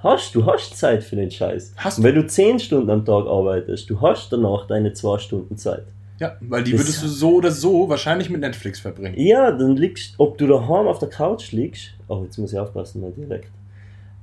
Hast, 0.04 0.34
du 0.34 0.46
hast 0.46 0.78
Zeit 0.78 1.04
für 1.04 1.16
den 1.16 1.30
Scheiß. 1.30 1.74
Hast 1.78 2.00
Und 2.00 2.04
wenn 2.04 2.16
du 2.16 2.26
10 2.26 2.60
Stunden 2.60 2.90
am 2.90 3.06
Tag 3.06 3.26
arbeitest, 3.28 3.90
du 3.90 4.02
hast 4.02 4.32
danach 4.34 4.66
deine 4.68 4.94
2 4.94 5.20
Stunden 5.20 5.58
Zeit. 5.58 5.86
Ja, 6.20 6.36
weil 6.42 6.64
die 6.64 6.72
Das- 6.72 6.82
würdest 6.82 7.04
du 7.04 7.08
so 7.08 7.36
oder 7.36 7.52
so 7.52 7.90
wahrscheinlich 7.90 8.30
mit 8.30 8.42
Netflix 8.42 8.80
verbringen. 8.80 9.16
Ja, 9.20 9.52
dann 9.52 9.76
liegst, 9.76 10.16
ob 10.18 10.38
du 10.38 10.48
daheim 10.48 10.88
auf 10.88 11.00
der 11.00 11.10
Couch 11.10 11.52
liegst, 11.52 11.92
oh, 12.08 12.24
jetzt 12.24 12.38
muss 12.38 12.54
ich 12.54 12.60
aufpassen, 12.60 13.02
mein 13.02 13.14
Dialekt. 13.16 13.50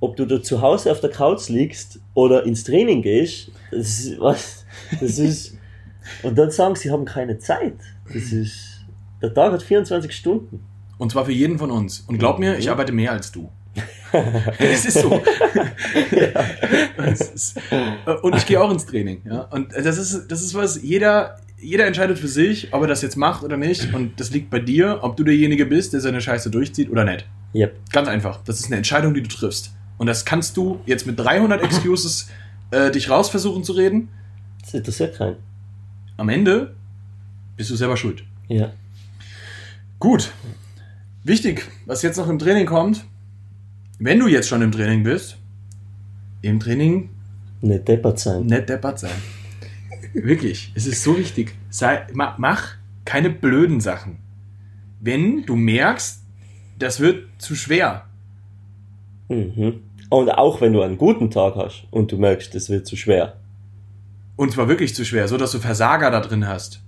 Ob 0.01 0.17
du 0.17 0.25
da 0.27 0.41
zu 0.41 0.61
Hause 0.63 0.93
auf 0.93 1.01
der 1.01 1.11
Couch 1.11 1.49
liegst 1.49 1.99
oder 2.15 2.45
ins 2.45 2.63
Training 2.63 3.03
gehst, 3.03 3.51
das 3.73 3.99
ist, 4.01 4.21
was, 4.21 4.65
das 5.01 5.19
ist, 5.19 5.57
und 6.23 6.39
dann 6.39 6.51
sagen 6.53 6.77
sie, 6.77 6.91
haben 6.91 7.05
keine 7.05 7.39
Zeit. 7.39 7.75
Das 8.13 8.33
ist, 8.33 8.85
der 9.21 9.35
Tag 9.35 9.53
hat 9.53 9.63
24 9.63 10.13
Stunden. 10.13 10.65
Und 10.99 11.11
zwar 11.13 11.25
für 11.25 11.33
jeden 11.33 11.59
von 11.59 11.71
uns. 11.73 12.01
Und 12.09 12.19
glaub 12.19 12.39
mir, 12.39 12.59
ich 12.59 12.71
arbeite 12.71 12.93
mehr 12.93 13.13
als 13.13 13.31
du. 13.33 13.49
Es 14.59 14.85
ist 14.85 14.99
so. 15.01 15.23
Ist, 17.07 17.57
äh, 17.71 18.13
und 18.23 18.37
ich 18.37 18.47
gehe 18.47 18.61
auch 18.61 18.71
ins 18.71 18.87
Training. 18.87 19.23
Ja? 19.25 19.43
Und 19.43 19.73
das 19.73 19.99
ist, 19.99 20.29
das 20.29 20.43
ist 20.43 20.55
was, 20.55 20.83
jeder, 20.83 21.37
jeder 21.61 21.87
entscheidet 21.87 22.19
für 22.19 22.29
sich, 22.29 22.73
ob 22.73 22.83
er 22.83 22.89
das 22.89 23.03
jetzt 23.03 23.17
macht 23.17 23.43
oder 23.43 23.57
nicht. 23.57 23.95
Und 23.95 24.21
das 24.21 24.31
liegt 24.31 24.51
bei 24.51 24.59
dir, 24.59 24.99
ob 25.03 25.17
du 25.17 25.25
derjenige 25.25 25.67
bist, 25.67 25.93
der 25.93 26.01
seine 26.01 26.21
Scheiße 26.21 26.51
durchzieht 26.51 26.91
oder 26.91 27.05
nicht. 27.05 27.27
Yep. 27.55 27.77
Ganz 27.93 28.09
einfach. 28.09 28.43
Das 28.45 28.61
ist 28.61 28.67
eine 28.67 28.77
Entscheidung, 28.77 29.15
die 29.15 29.23
du 29.23 29.29
triffst. 29.29 29.73
Und 29.97 30.07
das 30.07 30.25
kannst 30.25 30.57
du 30.57 30.81
jetzt 30.87 31.07
mit 31.07 31.19
300 31.19 31.63
Excuses 31.63 32.29
äh, 32.71 32.91
dich 32.91 33.11
raus 33.11 33.29
versuchen 33.31 33.65
zu 33.65 33.73
reden. 33.73 34.09
Das 34.61 34.75
interessiert 34.75 35.17
keinen. 35.17 35.37
Am 36.17 36.29
Ende 36.29 36.75
bist 37.57 37.71
du 37.71 37.77
selber 37.77 37.97
schuld. 37.97 38.25
Ja. 38.49 38.73
Gut. 39.99 40.33
Wichtig, 41.25 41.67
was 41.87 42.03
jetzt 42.03 42.17
noch 42.17 42.29
im 42.29 42.39
Training 42.39 42.67
kommt, 42.67 43.05
wenn 43.99 44.19
du 44.19 44.27
jetzt 44.29 44.49
schon 44.49 44.63
im 44.63 44.73
Training 44.73 45.03
bist, 45.03 45.37
im 46.43 46.61
Training 46.61 47.11
Nicht 47.61 47.89
deppert 47.89 48.19
sein. 48.19 48.47
nicht 48.47 48.69
deppert 48.69 48.99
sein. 48.99 49.11
Wirklich, 50.15 50.73
es 50.75 50.87
ist 50.87 51.03
so 51.03 51.19
wichtig. 51.19 51.55
Sei, 51.71 52.07
ma, 52.13 52.35
mach 52.39 52.75
keine 53.05 53.31
blöden 53.31 53.81
Sachen. 53.81 54.19
Wenn 55.01 55.45
du 55.45 55.57
merkst, 55.57 56.23
das 56.79 57.01
wird 57.01 57.25
zu 57.39 57.55
schwer. 57.55 58.07
Mhm. 59.29 59.81
Und 60.11 60.31
auch 60.31 60.61
wenn 60.61 60.73
du 60.73 60.83
einen 60.83 60.97
guten 60.97 61.31
Tag 61.31 61.57
hast 61.57 61.87
und 61.91 62.11
du 62.13 62.17
merkst, 62.17 62.55
es 62.55 62.71
wird 62.71 62.87
zu 62.87 62.97
schwer. 62.97 63.37
Und 64.37 64.53
zwar 64.53 64.69
wirklich 64.69 64.95
zu 64.95 65.05
schwer, 65.05 65.29
so 65.29 65.37
dass 65.37 65.53
du 65.53 65.59
Versager 65.59 66.11
da 66.11 66.21
drin 66.21 66.47
hast. 66.47 66.81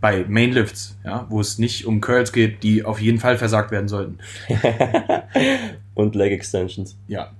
Bei 0.00 0.24
Mainlifts, 0.26 0.96
ja, 1.04 1.26
wo 1.28 1.40
es 1.40 1.58
nicht 1.58 1.86
um 1.86 2.00
Curls 2.00 2.32
geht, 2.32 2.62
die 2.62 2.84
auf 2.84 3.00
jeden 3.00 3.18
Fall 3.20 3.36
versagt 3.38 3.70
werden 3.70 3.88
sollten. 3.88 4.18
Und 5.94 6.14
Leg 6.14 6.32
Extensions. 6.32 6.96
Ja. 7.06 7.30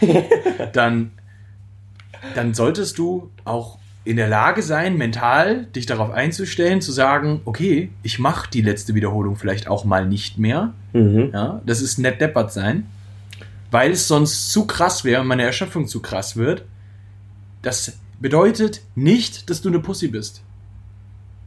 dann, 0.72 1.12
dann 2.34 2.54
solltest 2.54 2.98
du 2.98 3.30
auch 3.44 3.78
in 4.04 4.16
der 4.16 4.28
Lage 4.28 4.62
sein, 4.62 4.96
mental 4.96 5.66
dich 5.66 5.84
darauf 5.84 6.10
einzustellen, 6.10 6.80
zu 6.80 6.92
sagen, 6.92 7.42
okay, 7.44 7.90
ich 8.02 8.18
mache 8.18 8.48
die 8.50 8.62
letzte 8.62 8.94
Wiederholung 8.94 9.36
vielleicht 9.36 9.68
auch 9.68 9.84
mal 9.84 10.06
nicht 10.06 10.38
mehr. 10.38 10.72
Mhm. 10.94 11.30
Ja, 11.34 11.60
das 11.66 11.82
ist 11.82 11.98
nett 11.98 12.18
deppert 12.20 12.50
sein, 12.50 12.86
weil 13.70 13.90
es 13.90 14.08
sonst 14.08 14.50
zu 14.50 14.66
krass 14.66 15.04
wäre 15.04 15.20
und 15.20 15.26
meine 15.26 15.42
Erschöpfung 15.42 15.86
zu 15.86 16.00
krass 16.00 16.36
wird. 16.36 16.64
Das 17.60 17.98
bedeutet 18.18 18.80
nicht, 18.94 19.50
dass 19.50 19.60
du 19.60 19.68
eine 19.68 19.80
Pussy 19.80 20.08
bist. 20.08 20.42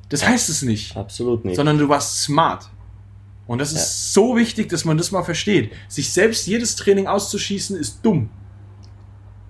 Das 0.09 0.27
heißt 0.27 0.49
es 0.49 0.61
nicht 0.61 0.95
Absolut 0.95 1.45
nicht. 1.45 1.55
sondern 1.55 1.77
du 1.77 1.89
warst 1.89 2.21
smart. 2.21 2.69
Und 3.47 3.59
das 3.59 3.71
ist 3.73 4.15
Ja. 4.15 4.21
so 4.21 4.35
wichtig, 4.37 4.69
dass 4.69 4.85
man 4.85 4.97
das 4.97 5.11
mal 5.11 5.23
versteht. 5.23 5.71
Sich 5.87 6.11
selbst 6.13 6.47
jedes 6.47 6.75
Training 6.75 7.07
auszuschießen, 7.07 7.75
ist 7.77 7.99
dumm. 8.03 8.29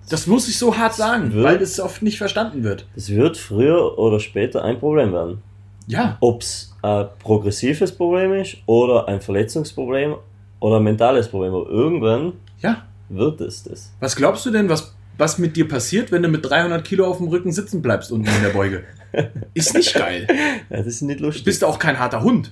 Das 0.08 0.26
muss 0.26 0.48
ich 0.48 0.58
so 0.58 0.76
hart 0.76 0.94
sagen, 0.94 1.32
Wird- 1.32 1.44
weil 1.44 1.58
das 1.58 1.78
oft 1.80 2.02
nicht 2.02 2.18
verstanden 2.18 2.64
wird. 2.64 2.86
Das 2.94 3.08
wird 3.10 3.36
früher 3.36 3.98
oder 3.98 4.18
später 4.20 4.64
ein 4.64 4.78
Problem 4.78 5.12
werden. 5.12 5.38
Ja, 5.86 6.16
Ob 6.20 6.42
es 6.42 6.74
ein 6.82 7.06
progressives 7.18 7.92
Problem 7.92 8.32
ist 8.34 8.56
oder 8.66 9.08
ein 9.08 9.20
Verletzungsproblem 9.20 10.16
oder 10.60 10.76
ein 10.76 10.82
mentales 10.84 11.28
Problem. 11.28 11.54
Aber 11.54 11.68
irgendwann 11.68 12.34
ja. 12.60 12.84
wird 13.08 13.40
es 13.40 13.62
das. 13.64 13.92
Was 14.00 14.14
glaubst 14.16 14.44
du 14.46 14.50
denn, 14.50 14.68
was, 14.68 14.94
was 15.18 15.38
mit 15.38 15.56
dir 15.56 15.66
passiert, 15.68 16.12
wenn 16.12 16.22
du 16.22 16.28
mit 16.28 16.44
300 16.48 16.84
Kilo 16.84 17.06
auf 17.06 17.18
dem 17.18 17.28
Rücken 17.28 17.52
sitzen 17.52 17.82
bleibst 17.82 18.10
unten 18.12 18.28
in 18.28 18.42
der 18.42 18.50
Beuge? 18.50 18.84
Ist 19.54 19.74
nicht 19.74 19.94
geil. 19.94 20.26
Ja, 20.70 20.78
das 20.78 20.86
ist 20.86 21.02
nicht 21.02 21.20
Du 21.20 21.24
lustig. 21.24 21.44
bist 21.44 21.64
auch 21.64 21.78
kein 21.78 21.98
harter 21.98 22.22
Hund. 22.22 22.50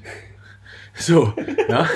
So, 0.95 1.33
ja. 1.69 1.87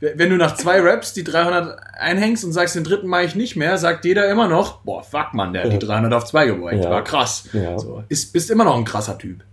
Wenn 0.00 0.30
du 0.30 0.36
nach 0.36 0.56
zwei 0.56 0.80
Raps 0.80 1.12
die 1.12 1.24
300 1.24 1.78
einhängst 1.98 2.44
und 2.44 2.52
sagst, 2.52 2.74
den 2.74 2.84
dritten 2.84 3.06
mache 3.06 3.24
ich 3.24 3.34
nicht 3.34 3.56
mehr, 3.56 3.78
sagt 3.78 4.04
jeder 4.04 4.28
immer 4.30 4.48
noch, 4.48 4.80
boah, 4.80 5.02
fuck 5.02 5.32
man, 5.32 5.52
der 5.52 5.64
hat 5.64 5.72
die 5.72 5.78
300 5.78 6.12
auf 6.12 6.24
zwei 6.24 6.46
gebeugt. 6.46 6.82
Ja. 6.82 6.90
War 6.90 7.04
krass. 7.04 7.48
Ja. 7.52 7.78
So, 7.78 8.02
ist, 8.08 8.32
bist 8.32 8.50
immer 8.50 8.64
noch 8.64 8.76
ein 8.76 8.84
krasser 8.84 9.16
Typ. 9.18 9.44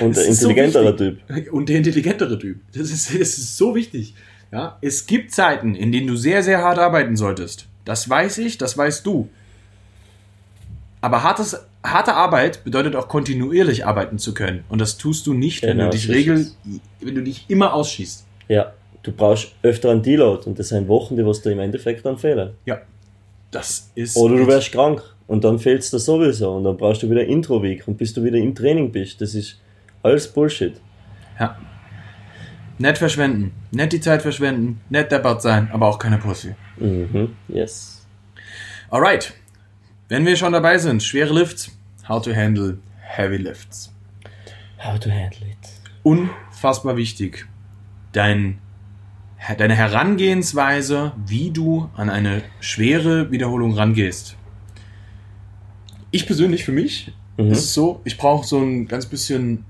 Und 0.00 0.16
ein 0.16 0.24
ist 0.24 0.40
so. 0.40 0.52
Typ. 0.52 1.18
Und 1.52 1.68
der 1.68 1.76
intelligentere 1.76 2.38
Typ. 2.38 2.60
Das 2.72 2.90
ist, 2.90 3.10
das 3.10 3.38
ist 3.38 3.56
so 3.56 3.74
wichtig. 3.74 4.14
Ja, 4.50 4.76
es 4.82 5.06
gibt 5.06 5.32
Zeiten, 5.32 5.74
in 5.74 5.92
denen 5.92 6.06
du 6.06 6.16
sehr, 6.16 6.42
sehr 6.42 6.62
hart 6.62 6.78
arbeiten 6.78 7.16
solltest. 7.16 7.66
Das 7.84 8.08
weiß 8.08 8.38
ich, 8.38 8.58
das 8.58 8.76
weißt 8.76 9.04
du. 9.06 9.28
Aber 11.00 11.22
hartes, 11.22 11.58
harte 11.82 12.14
Arbeit 12.14 12.62
bedeutet 12.62 12.94
auch 12.94 13.08
kontinuierlich 13.08 13.86
arbeiten 13.86 14.18
zu 14.18 14.34
können. 14.34 14.64
Und 14.68 14.80
das 14.80 14.98
tust 14.98 15.26
du 15.26 15.34
nicht, 15.34 15.62
wenn 15.62 15.78
Genau, 15.78 15.90
du 15.90 15.96
dich 15.96 16.08
regel, 16.08 16.46
wenn 17.00 17.14
du 17.14 17.22
dich 17.22 17.46
immer 17.48 17.72
ausschießt. 17.74 18.26
Ja, 18.52 18.74
du 19.02 19.12
brauchst 19.12 19.54
öfter 19.62 19.90
einen 19.90 20.02
Deload 20.02 20.44
und 20.44 20.58
das 20.58 20.68
sind 20.68 20.86
Wochen, 20.86 21.16
die 21.16 21.24
was 21.24 21.40
dir 21.40 21.52
im 21.52 21.60
Endeffekt 21.60 22.04
dann 22.04 22.18
fehlen. 22.18 22.50
Ja. 22.66 22.82
Das 23.50 23.90
ist. 23.94 24.14
Oder 24.14 24.36
du 24.36 24.46
wärst 24.46 24.72
krank 24.72 25.02
und 25.26 25.42
dann 25.44 25.58
fehlt's 25.58 25.90
dir 25.90 25.98
sowieso 25.98 26.54
und 26.56 26.64
dann 26.64 26.76
brauchst 26.76 27.02
du 27.02 27.08
wieder 27.10 27.24
Intro-Week 27.24 27.88
und 27.88 27.96
bis 27.96 28.12
du 28.12 28.22
wieder 28.22 28.36
im 28.36 28.54
Training 28.54 28.92
bist. 28.92 29.22
Das 29.22 29.34
ist 29.34 29.58
alles 30.02 30.28
Bullshit. 30.28 30.74
Ja. 31.40 31.58
Nett 32.76 32.98
verschwenden. 32.98 33.52
Nett 33.70 33.94
die 33.94 34.00
Zeit 34.00 34.20
verschwenden. 34.20 34.82
Nett 34.90 35.10
deppert 35.10 35.40
sein, 35.40 35.70
aber 35.72 35.88
auch 35.88 35.98
keine 35.98 36.18
Pussy. 36.18 36.54
Mhm, 36.76 37.34
yes. 37.48 38.06
Alright. 38.90 39.32
Wenn 40.08 40.26
wir 40.26 40.36
schon 40.36 40.52
dabei 40.52 40.76
sind, 40.76 41.02
schwere 41.02 41.32
Lifts. 41.32 41.70
How 42.06 42.20
to 42.20 42.34
handle 42.34 42.76
heavy 43.00 43.38
lifts. 43.38 43.90
How 44.78 44.98
to 44.98 45.10
handle 45.10 45.48
it. 45.48 45.56
Unfassbar 46.02 46.98
wichtig. 46.98 47.46
Dein, 48.12 48.58
deine 49.58 49.74
Herangehensweise, 49.74 51.12
wie 51.26 51.50
du 51.50 51.88
an 51.96 52.10
eine 52.10 52.42
schwere 52.60 53.30
Wiederholung 53.30 53.74
rangehst. 53.74 54.36
Ich 56.10 56.26
persönlich 56.26 56.64
für 56.64 56.72
mich 56.72 57.12
Mhm. 57.38 57.50
ist 57.50 57.58
es 57.60 57.74
so, 57.74 58.00
ich 58.04 58.18
brauche 58.18 58.46
so 58.46 58.58
ein 58.58 58.86
ganz 58.86 59.06
bisschen 59.06 59.64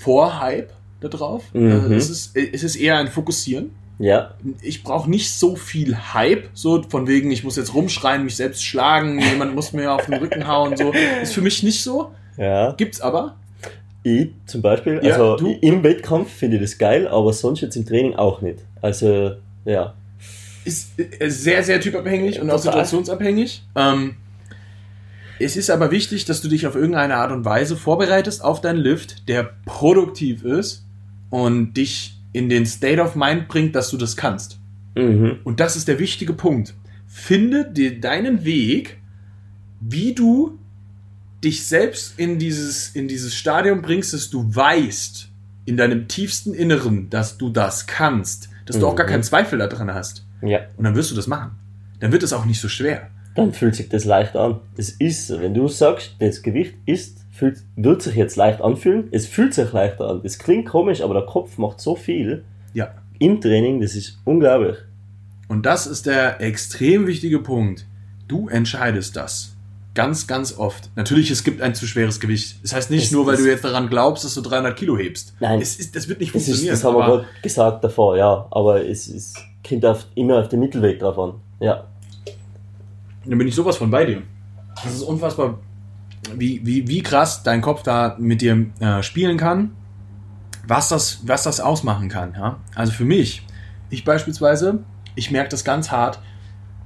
Vorhype 0.00 0.68
da 1.00 1.08
drauf. 1.08 1.44
Mhm. 1.52 1.70
Also 1.72 1.94
es, 1.94 2.10
ist, 2.10 2.36
es 2.36 2.62
ist 2.62 2.76
eher 2.76 2.98
ein 2.98 3.08
Fokussieren. 3.08 3.70
Ja, 3.98 4.34
ich 4.60 4.82
brauche 4.82 5.08
nicht 5.08 5.30
so 5.30 5.56
viel 5.56 5.96
Hype, 6.12 6.50
so 6.52 6.82
von 6.82 7.06
wegen, 7.06 7.30
ich 7.30 7.44
muss 7.44 7.56
jetzt 7.56 7.72
rumschreien, 7.72 8.24
mich 8.24 8.36
selbst 8.36 8.62
schlagen, 8.62 9.18
jemand 9.20 9.54
muss 9.54 9.72
mir 9.72 9.90
auf 9.90 10.04
den 10.04 10.14
Rücken 10.14 10.46
hauen, 10.46 10.76
so. 10.76 10.92
Ist 11.22 11.32
für 11.32 11.40
mich 11.40 11.62
nicht 11.62 11.82
so. 11.82 12.12
Ja. 12.36 12.72
Gibt's 12.72 13.00
aber. 13.00 13.36
Ich 14.08 14.28
zum 14.46 14.62
Beispiel, 14.62 15.00
Ja, 15.02 15.14
also 15.14 15.36
du- 15.36 15.58
im 15.60 15.82
Wettkampf 15.82 16.30
finde 16.32 16.56
ich 16.58 16.62
das 16.62 16.78
geil, 16.78 17.08
aber 17.08 17.32
sonst 17.32 17.60
jetzt 17.60 17.74
im 17.74 17.84
Training 17.84 18.14
auch 18.14 18.40
nicht. 18.40 18.60
Also, 18.80 19.32
ja. 19.64 19.94
Ist 20.64 20.92
äh, 20.98 21.28
sehr, 21.28 21.64
sehr 21.64 21.80
typabhängig 21.80 22.40
und 22.40 22.48
auch 22.50 22.58
situationsabhängig. 22.58 23.64
Ähm, 23.74 24.14
es 25.40 25.56
ist 25.56 25.70
aber 25.70 25.90
wichtig, 25.90 26.24
dass 26.24 26.40
du 26.40 26.48
dich 26.48 26.68
auf 26.68 26.76
irgendeine 26.76 27.16
Art 27.16 27.32
und 27.32 27.44
Weise 27.44 27.76
vorbereitest 27.76 28.44
auf 28.44 28.60
deinen 28.60 28.78
Lift, 28.78 29.28
der 29.28 29.50
produktiv 29.64 30.44
ist 30.44 30.84
und 31.30 31.74
dich 31.74 32.16
in 32.32 32.48
den 32.48 32.64
State 32.64 33.00
of 33.02 33.16
Mind 33.16 33.48
bringt, 33.48 33.74
dass 33.74 33.90
du 33.90 33.96
das 33.96 34.16
kannst. 34.16 34.60
Mhm. 34.94 35.38
Und 35.42 35.58
das 35.58 35.74
ist 35.74 35.88
der 35.88 35.98
wichtige 35.98 36.32
Punkt. 36.32 36.74
Finde 37.08 37.68
dir 37.68 38.00
deinen 38.00 38.44
Weg, 38.44 38.98
wie 39.80 40.14
du 40.14 40.58
dich 41.44 41.66
selbst 41.66 42.18
in 42.18 42.38
dieses, 42.38 42.88
in 42.94 43.08
dieses 43.08 43.34
Stadium 43.34 43.82
bringst, 43.82 44.12
dass 44.12 44.30
du 44.30 44.54
weißt, 44.54 45.28
in 45.66 45.76
deinem 45.76 46.08
tiefsten 46.08 46.54
Inneren, 46.54 47.10
dass 47.10 47.38
du 47.38 47.50
das 47.50 47.86
kannst, 47.86 48.48
dass 48.66 48.78
du 48.78 48.86
auch 48.86 48.96
gar 48.96 49.06
Mhm. 49.06 49.10
keinen 49.10 49.22
Zweifel 49.22 49.58
daran 49.58 49.92
hast. 49.92 50.24
Ja. 50.42 50.60
Und 50.76 50.84
dann 50.84 50.94
wirst 50.94 51.10
du 51.10 51.14
das 51.14 51.26
machen. 51.26 51.52
Dann 52.00 52.12
wird 52.12 52.22
es 52.22 52.32
auch 52.32 52.44
nicht 52.44 52.60
so 52.60 52.68
schwer. 52.68 53.10
Dann 53.34 53.52
fühlt 53.52 53.74
sich 53.74 53.88
das 53.88 54.04
leicht 54.04 54.36
an. 54.36 54.60
Das 54.76 54.90
ist, 54.90 55.26
so. 55.28 55.40
wenn 55.40 55.54
du 55.54 55.68
sagst, 55.68 56.16
das 56.20 56.42
Gewicht 56.42 56.74
ist, 56.86 57.18
fühlt, 57.32 57.58
wird 57.76 58.00
sich 58.02 58.14
jetzt 58.14 58.36
leicht 58.36 58.60
anfühlen, 58.62 59.08
es 59.12 59.26
fühlt 59.26 59.54
sich 59.54 59.72
leichter 59.72 60.08
an. 60.08 60.20
Das 60.22 60.38
klingt 60.38 60.66
komisch, 60.68 61.02
aber 61.02 61.14
der 61.14 61.24
Kopf 61.26 61.58
macht 61.58 61.80
so 61.80 61.96
viel 61.96 62.44
Ja. 62.72 62.94
im 63.18 63.40
Training, 63.40 63.80
das 63.80 63.94
ist 63.94 64.18
unglaublich. 64.24 64.76
Und 65.48 65.66
das 65.66 65.86
ist 65.86 66.06
der 66.06 66.40
extrem 66.40 67.06
wichtige 67.06 67.40
Punkt. 67.40 67.86
Du 68.26 68.48
entscheidest 68.48 69.16
das. 69.16 69.54
Ganz, 69.96 70.26
ganz 70.28 70.56
oft. 70.58 70.90
Natürlich, 70.94 71.30
es 71.32 71.42
gibt 71.42 71.60
ein 71.60 71.74
zu 71.74 71.86
schweres 71.88 72.20
Gewicht. 72.20 72.62
Das 72.62 72.72
heißt 72.72 72.90
nicht 72.92 73.06
Es- 73.06 73.10
nur, 73.10 73.26
weil 73.26 73.36
du 73.36 73.48
jetzt 73.48 73.64
daran 73.64 73.88
glaubst, 73.88 74.24
dass 74.24 74.34
du 74.34 74.42
300 74.42 74.76
Kilo 74.76 74.96
hebst. 74.96 75.34
Nein. 75.40 75.60
Es 75.60 75.76
ist, 75.76 75.96
das 75.96 76.06
wird 76.06 76.20
nicht 76.20 76.32
Das, 76.34 76.42
ist, 76.42 76.48
funktionieren. 76.48 76.74
das 76.74 76.84
haben 76.84 76.94
wir 76.96 77.06
gerade 77.06 77.26
gesagt 77.42 77.82
davor, 77.82 78.16
ja. 78.16 78.46
Aber 78.52 78.86
es, 78.86 79.08
es 79.08 79.34
kommt 79.66 79.84
auf, 79.84 80.06
immer 80.14 80.38
auf 80.38 80.48
den 80.48 80.60
Mittelweg 80.60 81.00
drauf 81.00 81.18
an. 81.18 81.40
Ja. 81.60 81.86
Dann 83.24 83.38
bin 83.38 83.48
ich 83.48 83.54
sowas 83.56 83.76
von 83.78 83.90
bei 83.90 84.04
dir. 84.04 84.22
Das 84.84 84.94
ist 84.94 85.02
unfassbar, 85.02 85.58
wie, 86.34 86.60
wie, 86.64 86.86
wie 86.86 87.02
krass 87.02 87.42
dein 87.42 87.60
Kopf 87.62 87.82
da 87.82 88.16
mit 88.18 88.40
dir 88.42 88.66
äh, 88.80 89.02
spielen 89.02 89.36
kann, 89.38 89.72
was 90.68 90.88
das, 90.90 91.20
was 91.26 91.42
das 91.44 91.60
ausmachen 91.60 92.08
kann. 92.08 92.34
Ja? 92.34 92.58
Also 92.74 92.92
für 92.92 93.04
mich, 93.04 93.46
ich 93.90 94.04
beispielsweise, 94.04 94.80
ich 95.14 95.30
merke 95.30 95.48
das 95.48 95.64
ganz 95.64 95.90
hart. 95.90 96.20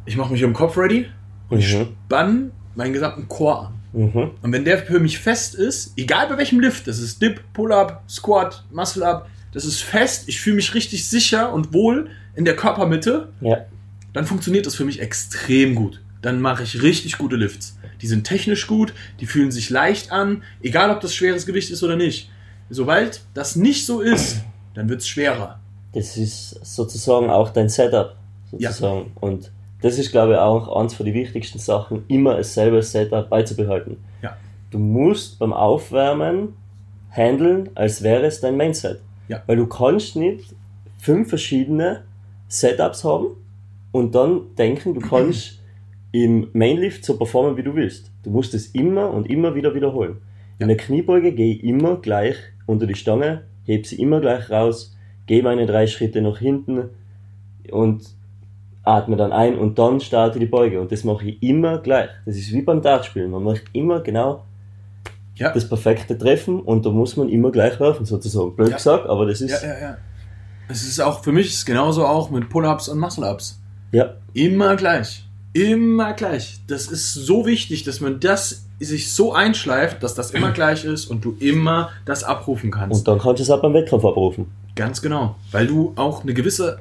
Ich 0.06 0.16
mache 0.16 0.32
mich 0.32 0.42
im 0.42 0.52
Kopf 0.54 0.76
ready 0.78 1.06
und 1.48 1.58
ich 1.58 1.74
Mhm. 1.76 1.88
spann 2.06 2.52
meinen 2.74 2.92
gesamten 2.92 3.28
Core 3.28 3.66
an. 3.66 3.72
Mhm. 3.92 4.30
Und 4.42 4.52
wenn 4.52 4.64
der 4.64 4.78
für 4.78 5.00
mich 5.00 5.18
fest 5.18 5.54
ist, 5.54 5.92
egal 5.96 6.28
bei 6.28 6.38
welchem 6.38 6.60
Lift, 6.60 6.86
das 6.86 6.98
ist 6.98 7.20
Dip, 7.20 7.40
Pull-Up, 7.52 8.02
Squat, 8.08 8.64
Muscle-Up, 8.70 9.28
das 9.52 9.64
ist 9.64 9.82
fest, 9.82 10.24
ich 10.28 10.40
fühle 10.40 10.56
mich 10.56 10.74
richtig 10.74 11.08
sicher 11.08 11.52
und 11.52 11.72
wohl 11.72 12.08
in 12.36 12.44
der 12.44 12.54
Körpermitte, 12.54 13.28
Ja. 13.40 13.66
dann 14.12 14.26
funktioniert 14.26 14.66
das 14.66 14.76
für 14.76 14.84
mich 14.84 15.00
extrem 15.00 15.74
gut. 15.74 16.00
Dann 16.22 16.40
mache 16.40 16.62
ich 16.62 16.82
richtig 16.82 17.18
gute 17.18 17.36
Lifts. 17.36 17.76
Die 18.00 18.06
sind 18.06 18.24
technisch 18.24 18.66
gut, 18.66 18.92
die 19.20 19.26
fühlen 19.26 19.50
sich 19.50 19.70
leicht 19.70 20.12
an, 20.12 20.42
egal 20.62 20.90
ob 20.90 21.00
das 21.00 21.14
schweres 21.14 21.44
Gewicht 21.46 21.70
ist 21.70 21.82
oder 21.82 21.96
nicht. 21.96 22.30
Sobald 22.70 23.22
das 23.34 23.56
nicht 23.56 23.86
so 23.86 24.00
ist, 24.00 24.40
dann 24.74 24.88
wird 24.88 25.00
es 25.00 25.08
schwerer. 25.08 25.58
Das 25.92 26.16
ist 26.16 26.50
sozusagen 26.62 27.28
auch 27.30 27.50
dein 27.50 27.68
Setup. 27.68 28.14
Sozusagen. 28.52 29.10
Und 29.16 29.50
das 29.82 29.98
ist, 29.98 30.10
glaube 30.10 30.34
ich, 30.34 30.38
auch 30.38 30.76
eins 30.76 30.94
von 30.94 31.06
den 31.06 31.14
wichtigsten 31.14 31.58
Sachen, 31.58 32.04
immer 32.08 32.36
dasselbe 32.36 32.82
Setup 32.82 33.28
beizubehalten. 33.28 33.96
Ja. 34.22 34.36
Du 34.70 34.78
musst 34.78 35.38
beim 35.38 35.52
Aufwärmen 35.52 36.54
handeln, 37.10 37.70
als 37.74 38.02
wäre 38.02 38.26
es 38.26 38.40
dein 38.40 38.56
Mainset. 38.56 39.00
Ja. 39.28 39.42
Weil 39.46 39.56
du 39.56 39.66
kannst 39.66 40.16
nicht 40.16 40.54
fünf 40.98 41.28
verschiedene 41.28 42.04
Setups 42.48 43.04
haben 43.04 43.28
und 43.92 44.14
dann 44.14 44.54
denken, 44.56 44.94
du 44.94 45.00
kannst 45.00 45.60
im 46.12 46.48
Mainlift 46.52 47.04
so 47.04 47.16
performen, 47.16 47.56
wie 47.56 47.62
du 47.62 47.74
willst. 47.74 48.10
Du 48.22 48.30
musst 48.30 48.54
es 48.54 48.68
immer 48.68 49.10
und 49.10 49.30
immer 49.30 49.54
wieder 49.54 49.74
wiederholen. 49.74 50.18
Ja. 50.58 50.64
In 50.64 50.68
der 50.68 50.76
Kniebeuge 50.76 51.32
gehe 51.32 51.54
ich 51.54 51.64
immer 51.64 51.96
gleich 51.96 52.36
unter 52.66 52.86
die 52.86 52.94
Stange, 52.94 53.44
heb 53.64 53.86
sie 53.86 54.00
immer 54.00 54.20
gleich 54.20 54.50
raus, 54.50 54.96
gehe 55.26 55.42
meine 55.42 55.66
drei 55.66 55.86
Schritte 55.86 56.20
nach 56.20 56.38
hinten 56.38 56.90
und 57.70 58.14
atme 58.84 59.16
dann 59.16 59.32
ein 59.32 59.58
und 59.58 59.78
dann 59.78 60.00
starte 60.00 60.38
die 60.38 60.46
Beuge. 60.46 60.80
Und 60.80 60.90
das 60.92 61.04
mache 61.04 61.26
ich 61.26 61.42
immer 61.42 61.78
gleich. 61.78 62.08
Das 62.26 62.36
ist 62.36 62.52
wie 62.52 62.62
beim 62.62 62.80
Dartspielen. 62.82 63.30
Man 63.30 63.42
macht 63.42 63.62
immer 63.72 64.00
genau 64.00 64.44
Ja, 65.36 65.52
das 65.52 65.68
perfekte 65.68 66.16
Treffen 66.16 66.60
und 66.60 66.84
da 66.86 66.90
muss 66.90 67.16
man 67.16 67.28
immer 67.28 67.50
gleich 67.50 67.78
werfen, 67.80 68.04
sozusagen. 68.06 68.54
Blöd 68.56 68.70
Ja. 68.70 68.76
gesagt, 68.76 69.06
aber 69.06 69.26
das 69.26 69.40
ist, 69.40 69.62
ja, 69.62 69.68
ja. 69.68 69.80
ja. 69.80 69.96
Es 70.68 70.82
ist 70.86 71.00
auch 71.00 71.22
für 71.24 71.32
mich 71.32 71.48
ist 71.48 71.66
genauso 71.66 72.06
auch 72.06 72.30
mit 72.30 72.48
Pull-ups 72.48 72.88
und 72.88 72.98
Muscle-ups. 72.98 73.60
ja, 73.92 74.14
Immer 74.32 74.76
gleich. 74.76 75.24
Immer 75.52 76.12
gleich. 76.12 76.60
Das 76.68 76.86
ist 76.86 77.12
so 77.12 77.44
wichtig, 77.44 77.82
dass 77.82 78.00
man 78.00 78.20
das 78.20 78.66
sich 78.78 79.12
so 79.12 79.32
einschleift, 79.34 80.02
dass 80.02 80.14
das 80.14 80.30
immer 80.30 80.52
gleich 80.52 80.84
ist 80.84 81.06
und 81.06 81.24
du 81.24 81.36
immer 81.40 81.90
das 82.06 82.22
abrufen 82.22 82.70
kannst. 82.70 83.00
und 83.00 83.08
dann 83.08 83.18
kannst 83.18 83.40
du 83.40 83.42
es 83.42 83.50
auch 83.50 83.60
beim 83.60 83.74
Wettkampf 83.74 84.04
abrufen. 84.04 84.46
Ganz 84.76 85.02
genau. 85.02 85.34
Weil 85.50 85.66
du 85.66 85.92
auch 85.96 86.22
eine 86.22 86.32
gewisse. 86.34 86.78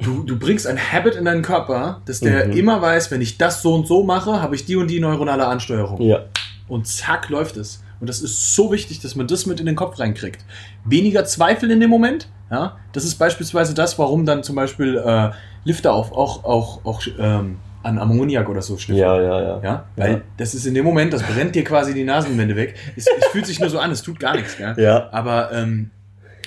Du, 0.00 0.22
du 0.22 0.38
bringst 0.38 0.66
ein 0.66 0.78
Habit 0.78 1.16
in 1.16 1.24
deinen 1.24 1.42
Körper, 1.42 2.02
dass 2.06 2.20
der 2.20 2.46
Mhm. 2.46 2.52
immer 2.52 2.80
weiß, 2.80 3.10
wenn 3.10 3.20
ich 3.20 3.36
das 3.36 3.62
so 3.62 3.74
und 3.74 3.86
so 3.88 4.04
mache, 4.04 4.40
habe 4.40 4.54
ich 4.54 4.64
die 4.64 4.76
und 4.76 4.88
die 4.88 5.00
neuronale 5.00 5.46
Ansteuerung. 5.46 6.00
Ja, 6.00 6.20
Und 6.68 6.86
zack, 6.86 7.28
läuft 7.30 7.56
es. 7.56 7.82
Und 8.00 8.08
das 8.08 8.20
ist 8.20 8.54
so 8.54 8.70
wichtig, 8.70 9.00
dass 9.00 9.16
man 9.16 9.26
das 9.26 9.46
mit 9.46 9.58
in 9.58 9.66
den 9.66 9.74
Kopf 9.74 9.98
reinkriegt. 9.98 10.44
Weniger 10.84 11.24
Zweifel 11.24 11.70
in 11.72 11.80
dem 11.80 11.90
Moment. 11.90 12.28
Ja, 12.50 12.76
das 12.92 13.04
ist 13.04 13.16
beispielsweise 13.16 13.74
das, 13.74 13.98
warum 13.98 14.24
dann 14.24 14.42
zum 14.44 14.54
Beispiel 14.54 14.96
äh, 15.04 15.30
Lifter 15.64 15.92
auf, 15.92 16.12
auch, 16.12 16.44
auch, 16.44 16.84
auch 16.84 17.02
ähm, 17.18 17.56
an 17.82 17.98
Ammoniak 17.98 18.48
oder 18.48 18.62
so 18.62 18.76
schnüffeln. 18.78 19.04
ja, 19.06 19.20
ja, 19.20 19.40
ja. 19.42 19.60
Ja, 19.62 19.84
weil 19.96 20.12
Ja. 20.12 20.20
das 20.36 20.54
ist 20.54 20.64
in 20.64 20.74
dem 20.74 20.84
Moment, 20.84 21.12
das 21.12 21.22
brennt 21.24 21.54
dir 21.56 21.64
quasi 21.64 21.92
die 21.92 22.04
Nasenwände 22.04 22.54
weg. 22.56 22.76
Es, 22.96 23.06
es 23.06 23.26
fühlt 23.32 23.46
sich 23.46 23.58
nur 23.60 23.68
so 23.70 23.78
an, 23.80 23.90
es 23.90 24.02
tut 24.02 24.20
gar 24.20 24.36
nichts. 24.36 24.56
Gell? 24.56 24.74
Ja. 24.78 25.08
Aber 25.12 25.50
ähm, 25.52 25.90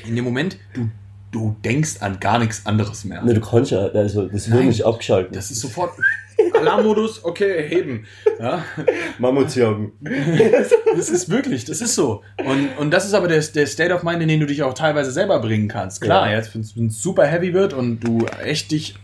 in 0.07 0.15
dem 0.15 0.23
Moment, 0.25 0.57
du, 0.73 0.89
du 1.31 1.55
denkst 1.63 1.97
an 2.01 2.19
gar 2.19 2.39
nichts 2.39 2.65
anderes 2.65 3.05
mehr. 3.05 3.21
Ne, 3.23 3.33
du 3.33 3.41
kannst 3.41 3.71
ja, 3.71 3.79
also 3.87 4.27
das 4.27 4.47
Nein. 4.47 4.67
nicht 4.67 4.85
abgeschalten. 4.85 5.33
Das 5.33 5.49
ist 5.51 5.61
sofort 5.61 5.91
Alarmmodus, 6.59 7.23
okay, 7.23 7.67
heben. 7.67 8.05
Ja, 8.39 8.63
Mammutsjagen. 9.19 9.91
das 10.95 11.09
ist 11.09 11.29
wirklich, 11.29 11.65
das 11.65 11.81
ist 11.81 11.95
so. 11.95 12.21
Und, 12.45 12.69
und 12.77 12.91
das 12.91 13.05
ist 13.05 13.13
aber 13.13 13.27
der, 13.27 13.41
der 13.41 13.67
State 13.67 13.93
of 13.93 14.03
Mind, 14.03 14.21
in 14.21 14.27
den 14.27 14.39
du 14.39 14.45
dich 14.45 14.63
auch 14.63 14.73
teilweise 14.73 15.11
selber 15.11 15.39
bringen 15.39 15.67
kannst. 15.67 16.01
Klar, 16.01 16.29
Ja. 16.29 16.37
jetzt, 16.37 16.55
wenn 16.55 16.87
es 16.87 17.01
super 17.01 17.25
heavy 17.25 17.53
wird 17.53 17.73
und 17.73 17.99
du 18.01 18.25
echt 18.43 18.71
dich 18.71 18.95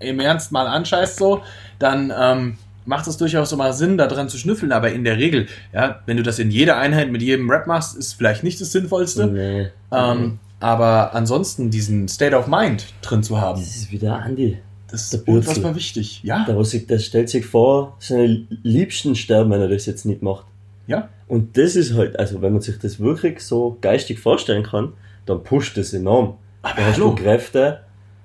im 0.00 0.20
Ernst 0.20 0.52
mal 0.52 0.66
anscheißt 0.66 1.16
so, 1.16 1.42
dann 1.78 2.12
ähm, 2.16 2.58
macht 2.84 3.06
es 3.06 3.16
durchaus 3.16 3.50
so 3.50 3.56
mal 3.56 3.72
Sinn, 3.72 3.96
da 3.96 4.06
dran 4.06 4.28
zu 4.28 4.36
schnüffeln. 4.36 4.70
Aber 4.72 4.90
in 4.92 5.04
der 5.04 5.16
Regel, 5.16 5.46
ja, 5.72 6.00
wenn 6.06 6.16
du 6.18 6.22
das 6.22 6.38
in 6.38 6.50
jeder 6.50 6.76
Einheit 6.76 7.10
mit 7.10 7.22
jedem 7.22 7.48
Rap 7.50 7.66
machst, 7.66 7.96
ist 7.96 8.12
vielleicht 8.14 8.44
nicht 8.44 8.60
das 8.60 8.72
Sinnvollste. 8.72 9.26
Nee. 9.26 9.68
Ähm, 9.90 10.38
aber 10.64 11.14
ansonsten 11.14 11.70
diesen 11.70 12.08
State 12.08 12.34
of 12.34 12.46
Mind 12.46 12.86
drin 13.02 13.22
zu 13.22 13.38
haben, 13.38 13.60
Das 13.60 13.76
ist 13.76 13.92
wieder 13.92 14.16
Andi. 14.22 14.58
das 14.90 15.10
Der 15.10 15.20
ist 15.20 15.28
unfassbar 15.28 15.74
wichtig. 15.76 16.20
Ja, 16.24 16.44
Der, 16.46 16.64
sich, 16.64 16.86
der 16.86 16.98
stellt 17.00 17.28
sich 17.28 17.44
vor, 17.44 17.96
seine 17.98 18.46
Liebsten 18.62 19.14
sterben, 19.14 19.50
wenn 19.50 19.60
er 19.60 19.68
das 19.68 19.84
jetzt 19.84 20.06
nicht 20.06 20.22
macht. 20.22 20.46
ja, 20.86 21.08
Und 21.28 21.58
das 21.58 21.76
ist 21.76 21.94
halt, 21.94 22.18
also 22.18 22.40
wenn 22.40 22.52
man 22.54 22.62
sich 22.62 22.78
das 22.78 22.98
wirklich 22.98 23.40
so 23.40 23.76
geistig 23.82 24.18
vorstellen 24.20 24.62
kann, 24.62 24.94
dann 25.26 25.42
pusht 25.42 25.76
das 25.76 25.92
enorm. 25.92 26.38
aber 26.62 26.74
Da 26.80 26.86
hast 26.86 26.98
du. 26.98 27.14
Kräfte, 27.14 27.80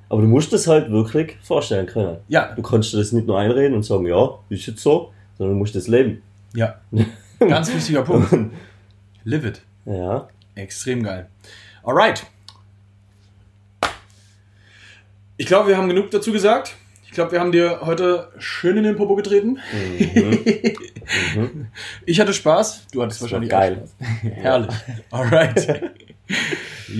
aber 0.07 0.21
du 0.21 0.27
musst 0.29 0.53
das 0.53 0.65
halt 0.67 0.89
wirklich 0.91 1.35
vorstellen 1.41 1.87
können. 1.87 2.17
Ja, 2.29 2.53
Du 2.55 2.61
kannst 2.61 2.93
dir 2.93 2.97
das 2.99 3.11
nicht 3.11 3.27
nur 3.27 3.37
einreden 3.37 3.73
und 3.75 3.83
sagen, 3.83 4.05
ja, 4.07 4.29
ist 4.49 4.65
jetzt 4.65 4.81
so, 4.81 5.11
sondern 5.37 5.55
du 5.55 5.59
musst 5.59 5.75
das 5.75 5.87
leben. 5.87 6.21
ja. 6.53 6.75
Ganz 7.39 7.73
wichtiger 7.73 8.01
Punkt. 8.09 8.33
Live 9.25 9.45
it. 9.45 9.61
Ja, 9.85 10.27
Extrem 10.55 11.03
geil. 11.03 11.27
Alright. 11.83 12.25
Ich 15.37 15.45
glaube, 15.45 15.69
wir 15.69 15.77
haben 15.77 15.87
genug 15.87 16.11
dazu 16.11 16.31
gesagt. 16.31 16.75
Ich 17.05 17.11
glaube, 17.11 17.31
wir 17.31 17.39
haben 17.39 17.51
dir 17.51 17.79
heute 17.81 18.31
schön 18.37 18.77
in 18.77 18.83
den 18.83 18.95
Popo 18.95 19.15
getreten. 19.15 19.59
mhm. 20.13 20.39
mhm. 21.35 21.67
Ich 22.05 22.19
hatte 22.19 22.33
Spaß. 22.33 22.87
Du 22.91 23.01
hattest 23.01 23.21
wahrscheinlich 23.21 23.49
geil. 23.49 23.83
auch 23.83 24.05
Spaß. 24.05 24.31
Herrlich. 24.33 24.75
Alright. 25.11 25.91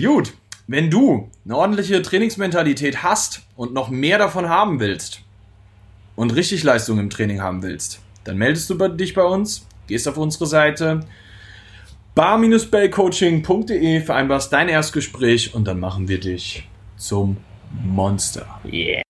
Gut. 0.00 0.32
Wenn 0.66 0.88
du 0.88 1.28
eine 1.44 1.56
ordentliche 1.56 2.00
Trainingsmentalität 2.00 3.02
hast 3.02 3.42
und 3.56 3.74
noch 3.74 3.90
mehr 3.90 4.18
davon 4.18 4.48
haben 4.48 4.78
willst 4.78 5.20
und 6.16 6.34
richtig 6.34 6.62
Leistung 6.62 6.98
im 6.98 7.10
Training 7.10 7.40
haben 7.40 7.62
willst, 7.62 8.00
dann 8.24 8.36
meldest 8.36 8.70
du 8.70 8.88
dich 8.88 9.14
bei 9.14 9.24
uns, 9.24 9.66
gehst 9.86 10.06
auf 10.06 10.16
unsere 10.16 10.46
Seite 10.46 11.00
bar-bellcoaching.de, 12.14 14.00
vereinbarst 14.00 14.52
dein 14.52 14.68
Erstgespräch 14.68 15.54
und 15.54 15.64
dann 15.66 15.80
machen 15.80 16.08
wir 16.08 16.20
dich 16.20 16.68
zum 16.96 17.36
Monster. 17.84 18.60
Yeah. 18.64 19.02